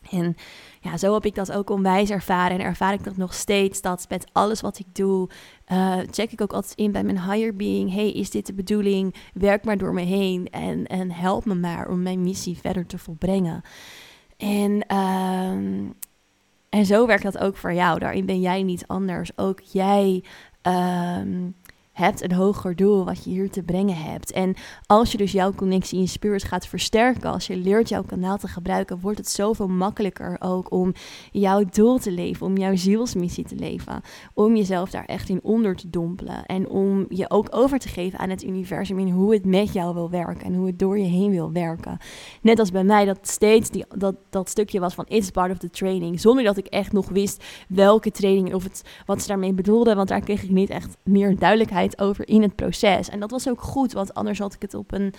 En 0.09 0.35
ja, 0.79 0.97
zo 0.97 1.13
heb 1.13 1.25
ik 1.25 1.35
dat 1.35 1.51
ook 1.51 1.69
onwijs 1.69 2.09
ervaren 2.09 2.59
en 2.59 2.65
ervaar 2.65 2.93
ik 2.93 3.03
dat 3.03 3.17
nog 3.17 3.33
steeds. 3.33 3.81
Dat 3.81 4.05
met 4.09 4.27
alles 4.31 4.61
wat 4.61 4.79
ik 4.79 4.95
doe, 4.95 5.29
uh, 5.71 5.97
check 6.11 6.31
ik 6.31 6.41
ook 6.41 6.53
altijd 6.53 6.77
in 6.77 6.91
bij 6.91 7.03
mijn 7.03 7.21
higher 7.21 7.55
being. 7.55 7.93
Hey, 7.93 8.11
is 8.11 8.29
dit 8.29 8.45
de 8.45 8.53
bedoeling? 8.53 9.15
Werk 9.33 9.63
maar 9.63 9.77
door 9.77 9.93
me 9.93 10.01
heen 10.01 10.47
en, 10.49 10.87
en 10.87 11.11
help 11.11 11.45
me 11.45 11.55
maar 11.55 11.89
om 11.89 12.01
mijn 12.01 12.21
missie 12.21 12.57
verder 12.57 12.85
te 12.85 12.97
volbrengen. 12.97 13.61
En, 14.37 14.85
uh, 14.91 15.89
en 16.69 16.85
zo 16.85 17.07
werkt 17.07 17.23
dat 17.23 17.37
ook 17.37 17.57
voor 17.57 17.73
jou. 17.73 17.99
Daarin 17.99 18.25
ben 18.25 18.39
jij 18.39 18.63
niet 18.63 18.87
anders. 18.87 19.37
Ook 19.37 19.59
jij 19.59 20.23
um, 20.61 21.55
hebt 21.99 22.23
een 22.23 22.31
hoger 22.31 22.75
doel 22.75 23.05
wat 23.05 23.23
je 23.23 23.29
hier 23.29 23.49
te 23.49 23.63
brengen 23.63 23.95
hebt. 23.95 24.31
En 24.31 24.55
als 24.85 25.11
je 25.11 25.17
dus 25.17 25.31
jouw 25.31 25.53
connectie 25.53 25.99
in 25.99 26.07
spirit 26.07 26.43
gaat 26.43 26.67
versterken, 26.67 27.31
als 27.31 27.47
je 27.47 27.57
leert 27.57 27.89
jouw 27.89 28.03
kanaal 28.03 28.37
te 28.37 28.47
gebruiken, 28.47 28.99
wordt 28.99 29.17
het 29.17 29.29
zoveel 29.29 29.67
makkelijker 29.67 30.37
ook 30.39 30.71
om 30.71 30.93
jouw 31.31 31.63
doel 31.71 31.97
te 31.97 32.11
leven, 32.11 32.45
om 32.45 32.57
jouw 32.57 32.75
zielsmissie 32.75 33.43
te 33.43 33.55
leven, 33.55 34.01
om 34.33 34.55
jezelf 34.55 34.89
daar 34.89 35.05
echt 35.05 35.29
in 35.29 35.39
onder 35.43 35.75
te 35.75 35.89
dompelen 35.89 36.45
en 36.45 36.69
om 36.69 37.05
je 37.09 37.29
ook 37.29 37.47
over 37.49 37.79
te 37.79 37.87
geven 37.87 38.19
aan 38.19 38.29
het 38.29 38.43
universum 38.43 38.99
in 38.99 39.09
hoe 39.09 39.33
het 39.33 39.45
met 39.45 39.73
jou 39.73 39.93
wil 39.93 40.09
werken 40.09 40.45
en 40.45 40.55
hoe 40.55 40.67
het 40.67 40.79
door 40.79 40.99
je 40.99 41.05
heen 41.05 41.31
wil 41.31 41.51
werken. 41.51 41.97
Net 42.41 42.59
als 42.59 42.71
bij 42.71 42.83
mij 42.83 43.05
dat 43.05 43.19
steeds 43.21 43.69
die, 43.69 43.85
dat, 43.97 44.15
dat 44.29 44.49
stukje 44.49 44.79
was 44.79 44.93
van 44.93 45.05
it's 45.07 45.29
part 45.29 45.51
of 45.51 45.57
the 45.57 45.69
training, 45.69 46.19
zonder 46.19 46.43
dat 46.43 46.57
ik 46.57 46.65
echt 46.65 46.91
nog 46.91 47.09
wist 47.09 47.43
welke 47.67 48.11
training 48.11 48.53
of 48.53 48.63
het, 48.63 48.83
wat 49.05 49.21
ze 49.21 49.27
daarmee 49.27 49.53
bedoelden, 49.53 49.95
want 49.95 50.07
daar 50.07 50.21
kreeg 50.21 50.43
ik 50.43 50.49
niet 50.49 50.69
echt 50.69 50.97
meer 51.03 51.37
duidelijkheid 51.37 51.88
over 51.97 52.27
in 52.27 52.41
het 52.41 52.55
proces. 52.55 53.09
En 53.09 53.19
dat 53.19 53.31
was 53.31 53.49
ook 53.49 53.61
goed, 53.61 53.91
want 53.91 54.13
anders 54.13 54.39
had 54.39 54.53
ik 54.53 54.61
het 54.61 54.73
op 54.73 54.91
een 54.91 55.13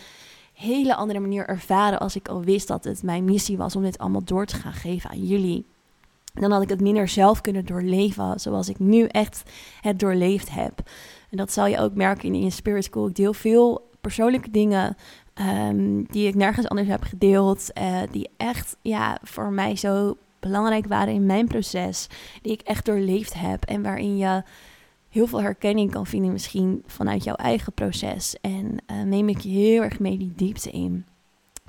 hele 0.53 0.95
andere 0.95 1.21
manier 1.21 1.47
ervaren 1.47 1.99
als 1.99 2.17
ik 2.17 2.29
al 2.29 2.43
wist 2.43 2.69
dat 2.69 2.85
het 2.85 3.03
mijn 3.03 3.25
missie 3.25 3.57
was 3.57 3.77
om 3.77 3.83
dit 3.83 3.99
allemaal 3.99 4.25
door 4.25 4.47
te 4.47 4.57
gaan 4.57 4.73
geven 4.73 5.11
aan 5.11 5.27
jullie. 5.27 5.67
Dan 6.35 6.51
had 6.51 6.63
ik 6.63 6.69
het 6.69 6.81
minder 6.81 7.09
zelf 7.09 7.41
kunnen 7.41 7.67
doorleven 7.67 8.41
zoals 8.41 8.69
ik 8.69 8.79
nu 8.79 9.05
echt 9.05 9.43
het 9.81 9.99
doorleefd 9.99 10.51
heb. 10.51 10.83
En 11.31 11.37
dat 11.37 11.53
zal 11.53 11.67
je 11.67 11.79
ook 11.79 11.95
merken 11.95 12.35
in 12.35 12.45
de 12.45 12.51
Spirit 12.51 12.85
School. 12.85 13.09
Ik 13.09 13.15
deel 13.15 13.33
veel 13.33 13.89
persoonlijke 14.01 14.51
dingen 14.51 14.97
um, 15.35 16.07
die 16.07 16.29
ik 16.29 16.35
nergens 16.35 16.69
anders 16.69 16.89
heb 16.89 17.03
gedeeld. 17.03 17.71
Uh, 17.79 18.01
die 18.11 18.31
echt 18.37 18.77
ja, 18.83 19.19
voor 19.23 19.53
mij 19.53 19.77
zo 19.77 20.17
belangrijk 20.41 20.87
waren 20.87 21.15
in 21.15 21.27
mijn 21.27 21.47
proces. 21.47 22.07
Die 22.43 22.53
ik 22.53 22.61
echt 22.61 22.85
doorleefd 22.85 23.35
heb. 23.35 23.65
En 23.65 23.83
waarin 23.83 24.17
je 24.17 24.43
heel 25.11 25.27
veel 25.27 25.43
herkenning 25.43 25.91
kan 25.91 26.07
vinden, 26.07 26.33
misschien 26.33 26.83
vanuit 26.87 27.25
jouw 27.25 27.35
eigen 27.35 27.73
proces. 27.73 28.37
En 28.41 28.77
uh, 28.93 29.03
neem 29.03 29.29
ik 29.29 29.41
je 29.41 29.49
heel 29.49 29.83
erg 29.83 29.99
mee 29.99 30.19
die 30.19 30.33
diepte 30.37 30.71
in. 30.71 31.07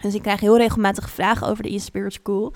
Dus 0.01 0.13
ik 0.13 0.21
krijg 0.21 0.39
heel 0.39 0.57
regelmatig 0.57 1.09
vragen 1.09 1.47
over 1.47 1.63
de 1.63 1.73
e-spirit 1.73 2.13
school. 2.13 2.53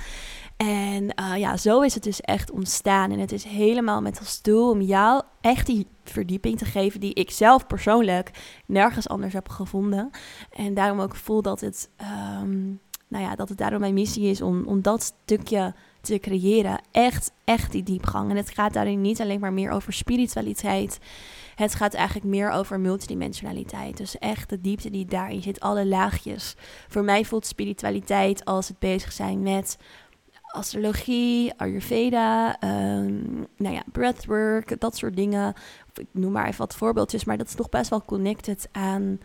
En 0.57 1.03
uh, 1.03 1.37
ja, 1.37 1.57
zo 1.57 1.81
is 1.81 1.93
het 1.93 2.03
dus 2.03 2.21
echt 2.21 2.51
ontstaan. 2.51 3.11
En 3.11 3.19
het 3.19 3.31
is 3.31 3.43
helemaal 3.43 4.01
met 4.01 4.19
als 4.19 4.41
doel 4.41 4.69
om 4.69 4.81
jou 4.81 5.21
echt 5.41 5.65
die 5.65 5.87
verdieping 6.03 6.57
te 6.57 6.65
geven 6.65 6.99
die 6.99 7.13
ik 7.13 7.31
zelf 7.31 7.67
persoonlijk 7.67 8.31
nergens 8.65 9.07
anders 9.07 9.33
heb 9.33 9.49
gevonden. 9.49 10.09
En 10.49 10.73
daarom 10.73 10.99
ook 10.99 11.15
voel 11.15 11.41
dat 11.41 11.61
het, 11.61 11.89
um, 12.41 12.79
nou 13.07 13.23
ja, 13.23 13.35
dat 13.35 13.49
het 13.49 13.57
daarom 13.57 13.79
mijn 13.79 13.93
missie 13.93 14.29
is 14.29 14.41
om, 14.41 14.65
om 14.65 14.81
dat 14.81 15.03
stukje 15.03 15.73
te 16.05 16.19
creëren. 16.19 16.81
Echt, 16.91 17.31
echt 17.43 17.71
die 17.71 17.83
diepgang. 17.83 18.29
En 18.29 18.35
het 18.35 18.49
gaat 18.49 18.73
daarin 18.73 19.01
niet 19.01 19.21
alleen 19.21 19.39
maar 19.39 19.53
meer 19.53 19.71
over 19.71 19.93
spiritualiteit. 19.93 20.99
Het 21.55 21.75
gaat 21.75 21.93
eigenlijk 21.93 22.25
meer 22.25 22.49
over 22.49 22.79
multidimensionaliteit. 22.79 23.97
Dus 23.97 24.17
echt 24.17 24.49
de 24.49 24.61
diepte 24.61 24.89
die 24.89 25.05
daarin 25.05 25.41
zit, 25.41 25.59
alle 25.59 25.85
laagjes. 25.85 26.55
Voor 26.87 27.03
mij 27.03 27.25
voelt 27.25 27.45
spiritualiteit 27.45 28.45
als 28.45 28.67
het 28.67 28.79
bezig 28.79 29.11
zijn 29.11 29.41
met 29.41 29.77
astrologie, 30.55 31.53
Ayurveda, 31.57 32.57
um, 32.63 33.47
nou 33.57 33.75
ja, 33.75 33.83
breathwork, 33.91 34.79
dat 34.79 34.97
soort 34.97 35.15
dingen. 35.15 35.53
Ik 35.93 36.07
noem 36.11 36.31
maar 36.31 36.47
even 36.47 36.57
wat 36.57 36.75
voorbeeldjes, 36.75 37.23
maar 37.23 37.37
dat 37.37 37.47
is 37.47 37.55
nog 37.55 37.69
best 37.69 37.89
wel 37.89 38.05
connected 38.05 38.69
aan, 38.71 39.19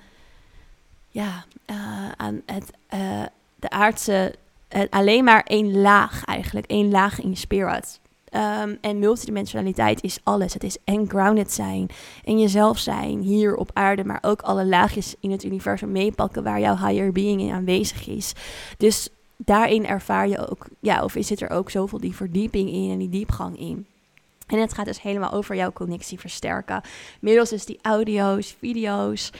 ja, 1.09 1.45
uh, 1.67 2.11
aan 2.17 2.43
het, 2.47 2.71
uh, 2.95 3.23
de 3.57 3.71
aardse 3.71 4.35
uh, 4.77 4.83
alleen 4.91 5.25
maar 5.25 5.43
één 5.43 5.81
laag 5.81 6.25
eigenlijk. 6.25 6.67
één 6.67 6.91
laag 6.91 7.21
in 7.21 7.31
je 7.31 7.37
spirit. 7.37 8.01
Um, 8.35 8.79
en 8.81 8.99
multidimensionaliteit 8.99 10.03
is 10.03 10.19
alles. 10.23 10.55
Het 10.55 10.65
is 10.65 10.77
en 10.85 11.09
grounded 11.09 11.53
zijn 11.53 11.89
en 12.25 12.39
jezelf 12.39 12.79
zijn 12.79 13.21
hier 13.21 13.55
op 13.55 13.71
aarde, 13.73 14.05
maar 14.05 14.19
ook 14.23 14.43
alle 14.43 14.67
laagjes 14.67 15.15
in 15.21 15.31
het 15.31 15.45
universum 15.45 15.93
meepakken 15.93 16.43
waar 16.43 16.61
jouw 16.61 16.77
higher 16.77 17.13
being 17.13 17.41
in 17.41 17.53
aanwezig 17.53 18.09
is. 18.09 18.33
Dus 18.77 19.09
daarin 19.37 19.87
ervaar 19.87 20.29
je 20.29 20.49
ook, 20.51 20.67
ja, 20.81 21.05
of 21.05 21.17
zit 21.19 21.41
er 21.41 21.51
ook 21.51 21.71
zoveel 21.71 22.01
die 22.01 22.15
verdieping 22.15 22.71
in 22.71 22.91
en 22.91 22.99
die 22.99 23.09
diepgang 23.09 23.59
in. 23.59 23.87
En 24.51 24.61
het 24.61 24.73
gaat 24.73 24.87
dus 24.87 25.03
helemaal 25.03 25.33
over 25.33 25.57
jouw 25.57 25.73
connectie 25.73 26.21
versterken. 26.21 26.81
Middels 27.21 27.51
dus 27.51 27.65
die 27.65 27.79
audio's, 27.83 28.57
video's, 28.59 29.31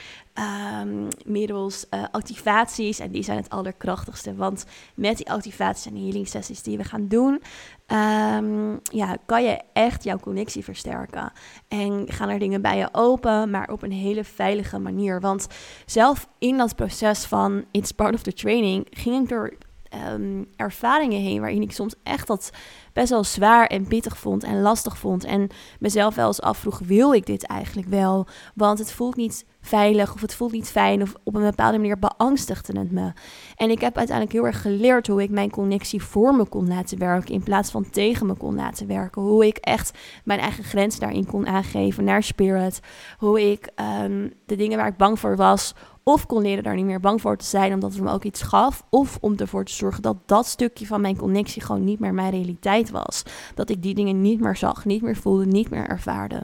um, 0.81 1.07
middels 1.25 1.85
uh, 1.89 2.03
activaties. 2.11 2.99
En 2.99 3.11
die 3.11 3.23
zijn 3.23 3.37
het 3.37 3.49
allerkrachtigste. 3.49 4.35
Want 4.35 4.65
met 4.95 5.17
die 5.17 5.31
activaties 5.31 5.85
en 5.85 5.95
healing 5.95 6.27
sessies 6.27 6.61
die 6.61 6.77
we 6.77 6.83
gaan 6.83 7.07
doen, 7.07 7.41
um, 7.87 8.79
ja, 8.83 9.17
kan 9.25 9.43
je 9.43 9.61
echt 9.73 10.03
jouw 10.03 10.17
connectie 10.17 10.63
versterken. 10.63 11.31
En 11.67 12.05
gaan 12.07 12.29
er 12.29 12.39
dingen 12.39 12.61
bij 12.61 12.77
je 12.77 12.89
open, 12.91 13.49
maar 13.49 13.69
op 13.69 13.81
een 13.83 13.91
hele 13.91 14.23
veilige 14.23 14.79
manier. 14.79 15.19
Want 15.19 15.47
zelf 15.85 16.27
in 16.39 16.57
dat 16.57 16.75
proces 16.75 17.25
van 17.25 17.65
It's 17.71 17.91
Part 17.91 18.13
of 18.13 18.21
the 18.21 18.33
Training 18.33 18.87
ging 18.89 19.23
ik 19.23 19.29
door 19.29 19.53
um, 20.13 20.47
ervaringen 20.55 21.21
heen 21.21 21.39
waarin 21.39 21.61
ik 21.61 21.71
soms 21.71 21.95
echt 22.03 22.27
dat 22.27 22.51
best 22.93 23.09
wel 23.09 23.23
zwaar 23.23 23.67
en 23.67 23.87
pittig 23.87 24.17
vond 24.17 24.43
en 24.43 24.61
lastig 24.61 24.97
vond. 24.97 25.23
En 25.23 25.47
mezelf 25.79 26.15
wel 26.15 26.27
eens 26.27 26.41
afvroeg: 26.41 26.79
wil 26.79 27.13
ik 27.13 27.25
dit 27.25 27.45
eigenlijk 27.45 27.87
wel? 27.87 28.27
Want 28.55 28.79
het 28.79 28.91
voelt 28.91 29.15
niet 29.15 29.45
veilig 29.61 30.13
of 30.13 30.21
het 30.21 30.35
voelt 30.35 30.51
niet 30.51 30.69
fijn 30.69 31.01
of 31.01 31.13
op 31.23 31.35
een 31.35 31.41
bepaalde 31.41 31.77
manier 31.77 31.99
beangstigde 31.99 32.79
het 32.79 32.91
me. 32.91 33.11
En 33.55 33.69
ik 33.69 33.81
heb 33.81 33.97
uiteindelijk 33.97 34.37
heel 34.37 34.45
erg 34.45 34.61
geleerd 34.61 35.07
hoe 35.07 35.21
ik 35.21 35.29
mijn 35.29 35.49
connectie 35.49 36.03
voor 36.03 36.35
me 36.35 36.45
kon 36.45 36.67
laten 36.67 36.99
werken 36.99 37.33
in 37.33 37.43
plaats 37.43 37.71
van 37.71 37.89
tegen 37.89 38.25
me 38.25 38.33
kon 38.33 38.55
laten 38.55 38.87
werken. 38.87 39.21
Hoe 39.21 39.47
ik 39.47 39.57
echt 39.57 39.97
mijn 40.23 40.39
eigen 40.39 40.63
grens 40.63 40.99
daarin 40.99 41.25
kon 41.25 41.47
aangeven 41.47 42.03
naar 42.03 42.23
spirit. 42.23 42.79
Hoe 43.17 43.51
ik 43.51 43.69
um, 44.03 44.33
de 44.45 44.55
dingen 44.55 44.77
waar 44.77 44.87
ik 44.87 44.97
bang 44.97 45.19
voor 45.19 45.35
was 45.35 45.73
of 46.03 46.25
kon 46.25 46.41
leren 46.41 46.63
daar 46.63 46.75
niet 46.75 46.85
meer 46.85 46.99
bang 46.99 47.21
voor 47.21 47.37
te 47.37 47.45
zijn, 47.45 47.73
omdat 47.73 47.93
het 47.93 48.01
me 48.01 48.11
ook 48.11 48.23
iets 48.23 48.41
gaf. 48.41 48.83
Of 48.89 49.17
om 49.21 49.35
ervoor 49.37 49.65
te 49.65 49.73
zorgen 49.73 50.01
dat 50.01 50.17
dat 50.25 50.45
stukje 50.45 50.85
van 50.85 51.01
mijn 51.01 51.17
connectie 51.17 51.61
gewoon 51.61 51.83
niet 51.83 51.99
meer 51.99 52.13
mijn 52.13 52.31
realiteit 52.31 52.80
was. 52.89 53.23
Dat 53.55 53.69
ik 53.69 53.81
die 53.81 53.95
dingen 53.95 54.21
niet 54.21 54.39
meer 54.39 54.55
zag, 54.55 54.85
niet 54.85 55.01
meer 55.01 55.15
voelde, 55.15 55.45
niet 55.45 55.69
meer 55.69 55.87
ervaarde. 55.87 56.43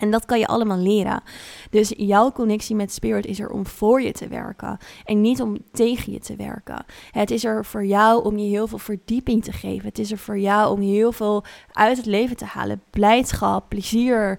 En 0.00 0.10
dat 0.10 0.24
kan 0.24 0.38
je 0.38 0.46
allemaal 0.46 0.78
leren. 0.78 1.22
Dus 1.70 1.92
jouw 1.96 2.32
connectie 2.32 2.76
met 2.76 2.92
spirit 2.92 3.26
is 3.26 3.40
er 3.40 3.50
om 3.50 3.66
voor 3.66 4.02
je 4.02 4.12
te 4.12 4.28
werken 4.28 4.78
en 5.04 5.20
niet 5.20 5.40
om 5.40 5.56
tegen 5.72 6.12
je 6.12 6.18
te 6.18 6.36
werken. 6.36 6.84
Het 7.10 7.30
is 7.30 7.44
er 7.44 7.64
voor 7.64 7.84
jou 7.84 8.24
om 8.24 8.38
je 8.38 8.48
heel 8.48 8.66
veel 8.66 8.78
verdieping 8.78 9.44
te 9.44 9.52
geven. 9.52 9.88
Het 9.88 9.98
is 9.98 10.10
er 10.10 10.18
voor 10.18 10.38
jou 10.38 10.72
om 10.72 10.80
heel 10.80 11.12
veel 11.12 11.44
uit 11.72 11.96
het 11.96 12.06
leven 12.06 12.36
te 12.36 12.44
halen. 12.44 12.82
Blijdschap, 12.90 13.68
plezier, 13.68 14.38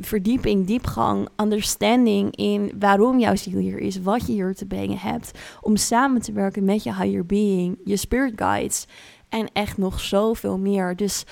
verdieping, 0.00 0.66
diepgang, 0.66 1.28
understanding 1.36 2.36
in 2.36 2.72
waarom 2.78 3.18
jouw 3.18 3.36
ziel 3.36 3.58
hier 3.58 3.78
is, 3.78 4.00
wat 4.00 4.26
je 4.26 4.32
hier 4.32 4.54
te 4.54 4.66
brengen 4.66 4.98
hebt. 4.98 5.30
Om 5.60 5.76
samen 5.76 6.20
te 6.20 6.32
werken 6.32 6.64
met 6.64 6.82
je 6.82 6.94
higher 6.94 7.26
being, 7.26 7.78
je 7.84 7.96
spirit 7.96 8.32
guides 8.36 8.86
en 9.30 9.48
echt 9.52 9.78
nog 9.78 10.00
zoveel 10.00 10.58
meer. 10.58 10.96
Dus 10.96 11.24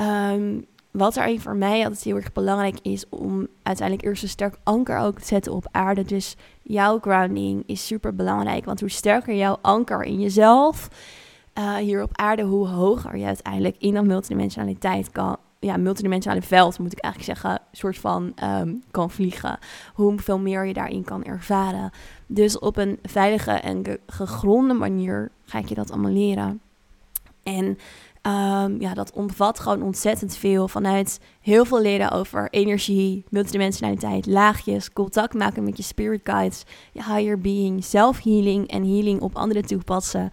um, 0.00 0.66
wat 0.90 1.16
er 1.16 1.40
voor 1.40 1.56
mij 1.56 1.84
altijd 1.84 2.02
heel 2.02 2.16
erg 2.16 2.32
belangrijk 2.32 2.78
is 2.82 3.08
om 3.08 3.46
uiteindelijk 3.62 4.08
eerst 4.08 4.22
een 4.22 4.28
sterk 4.28 4.58
anker 4.62 4.98
ook 4.98 5.18
te 5.18 5.26
zetten 5.26 5.52
op 5.52 5.68
aarde. 5.70 6.02
Dus 6.02 6.36
jouw 6.62 6.98
grounding 6.98 7.62
is 7.66 7.86
super 7.86 8.14
belangrijk. 8.14 8.64
Want 8.64 8.80
hoe 8.80 8.90
sterker 8.90 9.34
jouw 9.34 9.58
anker 9.62 10.02
in 10.02 10.20
jezelf 10.20 10.88
uh, 11.58 11.74
hier 11.74 12.02
op 12.02 12.10
aarde, 12.12 12.42
hoe 12.42 12.68
hoger 12.68 13.16
je 13.16 13.24
uiteindelijk 13.24 13.76
in 13.78 13.94
dat 13.94 14.04
multidimensionaliteit 14.04 15.10
kan, 15.10 15.36
ja, 15.60 15.76
multidimensionale 15.76 16.42
veld, 16.42 16.78
moet 16.78 16.92
ik 16.92 16.98
eigenlijk 16.98 17.38
zeggen, 17.38 17.60
soort 17.72 17.98
van 17.98 18.32
um, 18.44 18.82
kan 18.90 19.10
vliegen. 19.10 19.58
Hoeveel 19.94 20.38
meer 20.38 20.66
je 20.66 20.72
daarin 20.72 21.04
kan 21.04 21.24
ervaren. 21.24 21.90
Dus 22.26 22.58
op 22.58 22.76
een 22.76 22.98
veilige 23.02 23.50
en 23.50 23.84
gegronde 24.06 24.74
manier 24.74 25.30
ga 25.44 25.58
ik 25.58 25.68
je 25.68 25.74
dat 25.74 25.90
allemaal 25.90 26.12
leren. 26.12 26.60
En 27.46 27.78
um, 28.22 28.80
ja, 28.80 28.94
dat 28.94 29.12
omvat 29.12 29.60
gewoon 29.60 29.82
ontzettend 29.82 30.36
veel 30.36 30.68
vanuit 30.68 31.20
heel 31.40 31.64
veel 31.64 31.80
leren 31.80 32.10
over 32.10 32.48
energie, 32.50 33.24
multidimensionaliteit, 33.28 34.26
laagjes, 34.26 34.92
contact 34.92 35.34
maken 35.34 35.64
met 35.64 35.76
je 35.76 35.82
spirit 35.82 36.20
guides, 36.24 36.62
je 36.92 37.04
higher 37.04 37.40
being, 37.40 37.84
zelfhealing 37.84 38.68
en 38.68 38.84
healing 38.84 39.20
op 39.20 39.36
anderen 39.36 39.66
toepassen. 39.66 40.30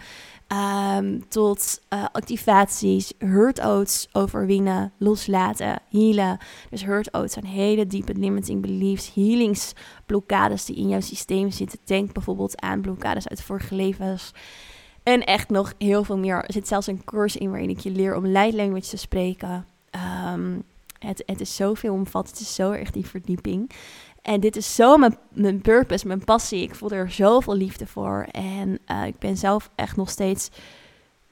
Um, 0.97 1.27
tot 1.29 1.81
uh, 1.93 2.05
activaties, 2.11 3.13
hurt 3.17 3.61
oats 3.61 4.07
overwinnen, 4.11 4.93
loslaten, 4.97 5.81
healen. 5.89 6.37
Dus 6.69 6.85
hurt 6.85 7.13
oats 7.13 7.33
zijn 7.33 7.45
hele 7.45 7.87
diepe 7.87 8.13
limiting 8.13 8.61
beliefs, 8.61 9.13
healingsblokkades 9.13 10.65
die 10.65 10.75
in 10.75 10.87
jouw 10.87 11.01
systeem 11.01 11.51
zitten. 11.51 11.79
Denk 11.85 12.13
bijvoorbeeld 12.13 12.61
aan 12.61 12.81
blokkades 12.81 13.27
uit 13.27 13.41
vorige 13.41 13.75
levens. 13.75 14.31
En 15.03 15.23
echt 15.23 15.49
nog 15.49 15.73
heel 15.77 16.03
veel 16.03 16.17
meer. 16.17 16.35
Er 16.35 16.53
zit 16.53 16.67
zelfs 16.67 16.87
een 16.87 17.03
cursus 17.03 17.41
in 17.41 17.49
waarin 17.49 17.69
ik 17.69 17.79
je 17.79 17.91
leer 17.91 18.15
om 18.15 18.25
light 18.25 18.53
language 18.53 18.89
te 18.89 18.97
spreken. 18.97 19.65
Ehm, 19.89 20.59
het, 20.99 21.23
het 21.25 21.41
is 21.41 21.55
zoveel 21.55 21.93
omvat. 21.93 22.29
Het 22.29 22.39
is 22.39 22.55
zo 22.55 22.71
erg 22.71 22.91
die 22.91 23.05
verdieping. 23.05 23.71
En 24.21 24.39
dit 24.39 24.55
is 24.55 24.75
zo 24.75 24.97
mijn, 24.97 25.17
mijn 25.29 25.61
purpose, 25.61 26.07
mijn 26.07 26.23
passie. 26.23 26.61
Ik 26.61 26.75
voel 26.75 26.89
er 26.89 27.11
zoveel 27.11 27.55
liefde 27.55 27.87
voor. 27.87 28.27
En 28.31 28.79
uh, 28.91 29.05
ik 29.05 29.19
ben 29.19 29.37
zelf 29.37 29.69
echt 29.75 29.95
nog 29.95 30.09
steeds 30.09 30.49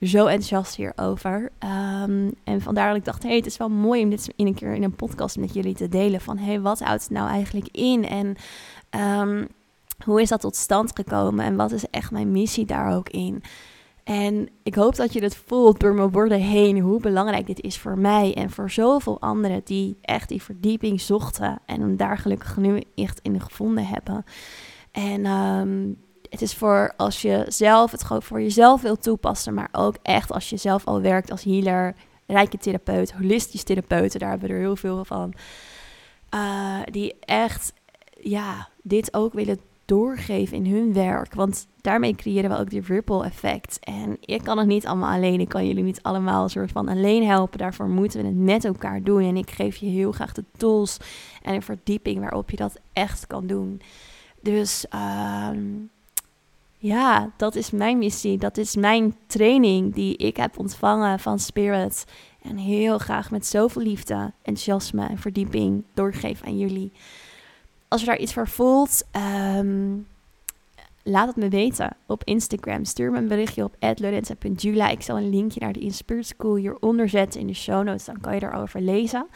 zo 0.01 0.25
enthousiast 0.25 0.75
hierover. 0.75 1.51
Um, 1.59 2.33
en 2.43 2.61
vandaar 2.61 2.87
dat 2.87 2.97
ik 2.97 3.05
dacht, 3.05 3.23
hey, 3.23 3.35
het 3.35 3.45
is 3.45 3.57
wel 3.57 3.69
mooi 3.69 4.03
om 4.03 4.09
dit 4.09 4.33
in 4.35 4.47
een 4.47 4.53
keer 4.53 4.73
in 4.73 4.83
een 4.83 4.95
podcast 4.95 5.37
met 5.37 5.53
jullie 5.53 5.75
te 5.75 5.89
delen. 5.89 6.21
Van, 6.21 6.37
hey, 6.37 6.61
wat 6.61 6.79
houdt 6.79 7.01
het 7.01 7.11
nou 7.11 7.29
eigenlijk 7.29 7.67
in? 7.71 8.07
En 8.07 8.35
um, 9.29 9.47
hoe 10.03 10.21
is 10.21 10.29
dat 10.29 10.41
tot 10.41 10.55
stand 10.55 10.95
gekomen? 10.95 11.45
En 11.45 11.55
wat 11.55 11.71
is 11.71 11.89
echt 11.89 12.11
mijn 12.11 12.31
missie 12.31 12.65
daar 12.65 12.95
ook 12.95 13.09
in? 13.09 13.43
En 14.03 14.49
ik 14.63 14.75
hoop 14.75 14.95
dat 14.95 15.13
je 15.13 15.23
het 15.23 15.35
voelt 15.35 15.79
door 15.79 15.93
mijn 15.93 16.11
woorden 16.11 16.39
heen, 16.39 16.79
hoe 16.79 16.99
belangrijk 16.99 17.47
dit 17.47 17.61
is 17.61 17.77
voor 17.77 17.97
mij 17.97 18.33
en 18.33 18.49
voor 18.49 18.69
zoveel 18.69 19.21
anderen 19.21 19.61
die 19.63 19.97
echt 20.01 20.29
die 20.29 20.41
verdieping 20.41 21.01
zochten 21.01 21.59
en 21.65 21.81
hem 21.81 21.97
daar 21.97 22.17
gelukkig 22.17 22.57
nu 22.57 22.83
echt 22.95 23.19
in 23.21 23.41
gevonden 23.41 23.85
hebben. 23.85 24.25
En 24.91 25.25
um, 25.25 25.97
het 26.29 26.41
is 26.41 26.53
voor 26.53 26.93
als 26.97 27.21
je 27.21 27.45
zelf 27.47 27.91
het 27.91 28.03
gewoon 28.03 28.21
voor 28.21 28.41
jezelf 28.41 28.81
wilt 28.81 29.03
toepassen, 29.03 29.53
maar 29.53 29.69
ook 29.71 29.95
echt 30.01 30.31
als 30.31 30.49
je 30.49 30.57
zelf 30.57 30.85
al 30.85 31.01
werkt 31.01 31.31
als 31.31 31.43
healer, 31.43 31.95
rijke 32.27 32.57
therapeut, 32.57 33.11
holistisch 33.11 33.63
therapeut, 33.63 34.19
daar 34.19 34.29
hebben 34.29 34.47
we 34.47 34.53
er 34.53 34.59
heel 34.59 34.75
veel 34.75 35.05
van. 35.05 35.33
Uh, 36.35 36.79
die 36.91 37.15
echt, 37.19 37.73
ja, 38.19 38.69
dit 38.81 39.13
ook 39.13 39.33
willen 39.33 39.59
doorgeven 39.91 40.57
in 40.57 40.73
hun 40.73 40.93
werk. 40.93 41.33
Want 41.33 41.67
daarmee 41.81 42.15
creëren 42.15 42.49
we 42.49 42.57
ook 42.57 42.69
die 42.69 42.81
ripple 42.81 43.23
effect. 43.25 43.79
En 43.79 44.17
ik 44.19 44.43
kan 44.43 44.57
het 44.57 44.67
niet 44.67 44.85
allemaal 44.87 45.15
alleen. 45.15 45.39
Ik 45.39 45.49
kan 45.49 45.67
jullie 45.67 45.83
niet 45.83 46.03
allemaal 46.03 46.43
een 46.43 46.49
soort 46.49 46.71
van 46.71 46.87
alleen 46.87 47.25
helpen. 47.25 47.57
Daarvoor 47.57 47.89
moeten 47.89 48.21
we 48.21 48.27
het 48.27 48.35
met 48.35 48.65
elkaar 48.65 49.03
doen. 49.03 49.21
En 49.21 49.37
ik 49.37 49.49
geef 49.49 49.75
je 49.75 49.85
heel 49.85 50.11
graag 50.11 50.33
de 50.33 50.43
tools 50.57 50.97
en 51.41 51.53
een 51.53 51.61
verdieping 51.61 52.19
waarop 52.19 52.49
je 52.49 52.57
dat 52.57 52.79
echt 52.93 53.27
kan 53.27 53.47
doen. 53.47 53.81
Dus 54.41 54.85
uh, 54.95 55.49
ja, 56.77 57.31
dat 57.37 57.55
is 57.55 57.71
mijn 57.71 57.97
missie. 57.97 58.37
Dat 58.37 58.57
is 58.57 58.75
mijn 58.75 59.15
training 59.27 59.93
die 59.93 60.17
ik 60.17 60.37
heb 60.37 60.59
ontvangen 60.59 61.19
van 61.19 61.39
Spirit. 61.39 62.05
En 62.41 62.57
heel 62.57 62.97
graag 62.97 63.31
met 63.31 63.45
zoveel 63.45 63.81
liefde, 63.81 64.31
enthousiasme 64.41 65.07
en 65.07 65.17
verdieping 65.17 65.83
doorgeef 65.93 66.41
aan 66.43 66.57
jullie. 66.57 66.91
Als 67.91 68.01
je 68.01 68.07
daar 68.07 68.19
iets 68.19 68.33
voor 68.33 68.47
voelt, 68.47 69.03
um, 69.57 70.07
laat 71.03 71.27
het 71.27 71.35
me 71.35 71.49
weten 71.49 71.95
op 72.05 72.23
Instagram. 72.23 72.85
Stuur 72.85 73.11
me 73.11 73.17
een 73.17 73.27
berichtje 73.27 73.63
op 73.63 73.75
@lorenza.jula. 73.79 74.89
Ik 74.89 75.01
zal 75.01 75.17
een 75.17 75.29
linkje 75.29 75.59
naar 75.59 75.73
de 75.73 75.79
Inspirit 75.79 76.27
School 76.27 76.55
hieronder 76.55 77.09
zetten 77.09 77.39
in 77.39 77.47
de 77.47 77.53
show 77.53 77.83
notes. 77.83 78.05
Dan 78.05 78.21
kan 78.21 78.35
je 78.35 78.43
erover 78.43 78.81
lezen. 78.81 79.27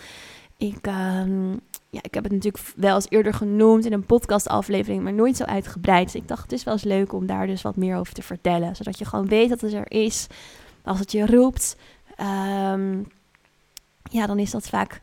Ik, 0.57 0.87
um, 0.87 1.51
ja, 1.89 1.99
ik 2.01 2.13
heb 2.13 2.23
het 2.23 2.31
natuurlijk 2.31 2.63
wel 2.75 2.95
eens 2.95 3.09
eerder 3.09 3.33
genoemd 3.33 3.85
in 3.85 3.93
een 3.93 4.05
podcastaflevering, 4.05 5.03
maar 5.03 5.13
nooit 5.13 5.37
zo 5.37 5.43
uitgebreid. 5.43 6.05
Dus 6.05 6.21
ik 6.21 6.27
dacht, 6.27 6.41
het 6.41 6.51
is 6.51 6.63
wel 6.63 6.73
eens 6.73 6.83
leuk 6.83 7.13
om 7.13 7.25
daar 7.25 7.47
dus 7.47 7.61
wat 7.61 7.75
meer 7.75 7.97
over 7.97 8.13
te 8.13 8.21
vertellen. 8.21 8.75
Zodat 8.75 8.99
je 8.99 9.05
gewoon 9.05 9.27
weet 9.27 9.49
dat 9.49 9.61
het 9.61 9.73
er 9.73 9.91
is. 9.91 10.27
Als 10.83 10.99
het 10.99 11.11
je 11.11 11.25
roept, 11.25 11.77
um, 12.19 13.07
ja, 14.11 14.25
dan 14.27 14.39
is 14.39 14.51
dat 14.51 14.69
vaak 14.69 15.01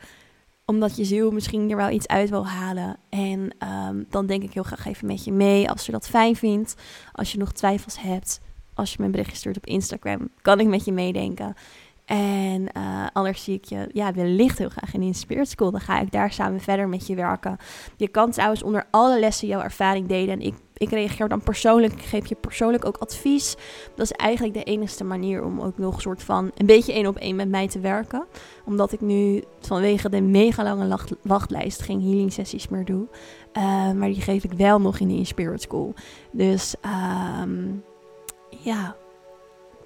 omdat 0.72 0.96
je 0.96 1.04
ziel 1.04 1.30
misschien 1.30 1.70
er 1.70 1.76
wel 1.76 1.90
iets 1.90 2.06
uit 2.06 2.30
wil 2.30 2.46
halen. 2.46 2.96
En 3.08 3.54
um, 3.88 4.06
dan 4.10 4.26
denk 4.26 4.42
ik 4.42 4.52
heel 4.52 4.62
graag 4.62 4.86
even 4.86 5.06
met 5.06 5.24
je 5.24 5.32
mee 5.32 5.70
als 5.70 5.86
je 5.86 5.92
dat 5.92 6.08
fijn 6.08 6.36
vindt. 6.36 6.74
Als 7.12 7.32
je 7.32 7.38
nog 7.38 7.52
twijfels 7.52 8.00
hebt, 8.00 8.40
als 8.74 8.92
je 8.92 9.02
een 9.02 9.10
berichtje 9.10 9.36
stuurt 9.36 9.56
op 9.56 9.66
Instagram, 9.66 10.28
kan 10.42 10.60
ik 10.60 10.66
met 10.66 10.84
je 10.84 10.92
meedenken. 10.92 11.54
En 12.12 12.69
uh, 12.76 13.07
anders 13.12 13.45
zie 13.45 13.54
ik 13.54 13.64
je 13.64 13.88
ja, 13.92 14.12
wellicht 14.12 14.59
heel 14.59 14.69
graag 14.69 14.95
in 14.95 15.00
de 15.00 15.12
Spirit 15.12 15.49
School. 15.49 15.71
Dan 15.71 15.81
ga 15.81 16.00
ik 16.00 16.12
daar 16.12 16.33
samen 16.33 16.61
verder 16.61 16.88
met 16.88 17.07
je 17.07 17.14
werken. 17.14 17.57
Je 17.97 18.09
kan 18.09 18.31
trouwens 18.31 18.62
onder 18.62 18.87
alle 18.90 19.21
lessen 19.21 19.49
jouw 19.49 19.61
ervaring 19.61 20.09
delen. 20.09 20.35
En 20.35 20.40
ik, 20.40 20.54
ik 20.76 20.90
reageer 20.90 21.28
dan 21.28 21.42
persoonlijk. 21.42 21.92
Ik 21.92 22.02
geef 22.02 22.26
je 22.26 22.35
persoonlijk 22.35 22.85
ook 22.85 22.97
advies. 22.97 23.57
Dat 23.95 24.04
is 24.04 24.12
eigenlijk 24.12 24.54
de 24.54 24.62
enige 24.62 25.04
manier 25.04 25.45
om 25.45 25.61
ook 25.61 25.78
nog 25.78 25.95
een 25.95 26.00
soort 26.00 26.23
van 26.23 26.50
een 26.57 26.66
beetje 26.66 26.92
één 26.92 27.07
op 27.07 27.16
één 27.16 27.37
met 27.37 27.48
mij 27.48 27.68
te 27.68 27.81
werken. 27.81 28.27
Omdat 28.64 28.92
ik 28.92 29.01
nu 29.01 29.42
vanwege 29.61 30.09
de 30.09 30.20
mega 30.20 30.62
lange 30.62 30.98
wachtlijst 31.22 31.83
geen 31.83 32.03
healing 32.03 32.33
sessies 32.33 32.68
meer 32.68 32.85
doe. 32.85 33.07
Uh, 33.53 33.92
maar 33.92 34.09
die 34.09 34.20
geef 34.20 34.44
ik 34.44 34.53
wel 34.53 34.81
nog 34.81 34.98
in 34.98 35.09
de 35.09 35.25
Spirit 35.25 35.62
School. 35.62 35.94
Dus 36.33 36.75
um, 37.42 37.85
ja, 38.48 38.96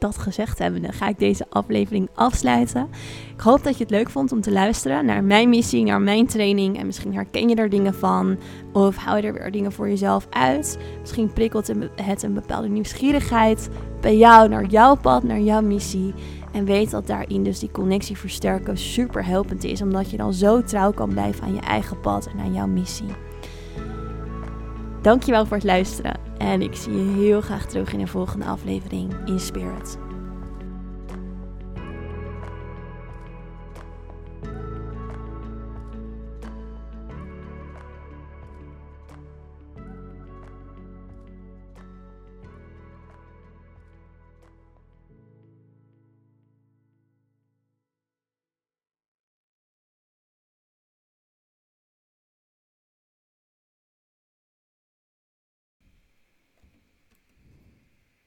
dat 0.01 0.19
gezegd 0.19 0.59
hebben, 0.59 0.83
dan 0.83 0.93
ga 0.93 1.09
ik 1.09 1.19
deze 1.19 1.47
aflevering 1.49 2.09
afsluiten. 2.15 2.89
Ik 3.35 3.41
hoop 3.41 3.65
dat 3.65 3.77
je 3.77 3.83
het 3.83 3.93
leuk 3.93 4.11
vond 4.11 4.33
om 4.33 4.41
te 4.41 4.53
luisteren 4.53 5.05
naar 5.05 5.25
mijn 5.25 5.49
missie, 5.49 5.85
naar 5.85 6.01
mijn 6.01 6.27
training. 6.27 6.79
En 6.79 6.87
misschien 6.87 7.15
herken 7.15 7.49
je 7.49 7.55
er 7.55 7.69
dingen 7.69 7.95
van. 7.95 8.39
Of 8.73 8.97
hou 8.97 9.17
je 9.17 9.23
er 9.23 9.33
weer 9.33 9.51
dingen 9.51 9.73
voor 9.73 9.89
jezelf 9.89 10.27
uit. 10.31 10.79
Misschien 11.01 11.33
prikkelt 11.33 11.73
het 12.03 12.23
een 12.23 12.35
bepaalde 12.35 12.69
nieuwsgierigheid 12.69 13.69
bij 14.01 14.17
jou, 14.17 14.49
naar 14.49 14.65
jouw 14.65 14.95
pad, 14.95 15.23
naar 15.23 15.41
jouw 15.41 15.63
missie. 15.63 16.15
En 16.53 16.65
weet 16.65 16.91
dat 16.91 17.07
daarin 17.07 17.43
dus 17.43 17.59
die 17.59 17.71
connectie 17.71 18.17
versterken 18.17 18.79
super 18.79 19.25
helpend 19.25 19.65
is. 19.65 19.83
Omdat 19.83 20.11
je 20.11 20.17
dan 20.17 20.35
zo 20.35 20.63
trouw 20.63 20.93
kan 20.93 21.09
blijven 21.09 21.45
aan 21.45 21.55
je 21.55 21.61
eigen 21.61 22.01
pad 22.01 22.27
en 22.27 22.39
aan 22.39 22.55
jouw 22.55 22.67
missie. 22.67 23.09
Dankjewel 25.03 25.47
voor 25.47 25.57
het 25.57 25.67
luisteren. 25.67 26.26
En 26.39 26.63
ik 26.63 26.75
zie 26.75 26.93
je 26.93 27.13
heel 27.13 27.41
graag 27.41 27.67
terug 27.67 27.93
in 27.93 27.99
de 27.99 28.07
volgende 28.07 28.45
aflevering 28.45 29.13
in 29.25 29.41
Spirit. 29.41 30.06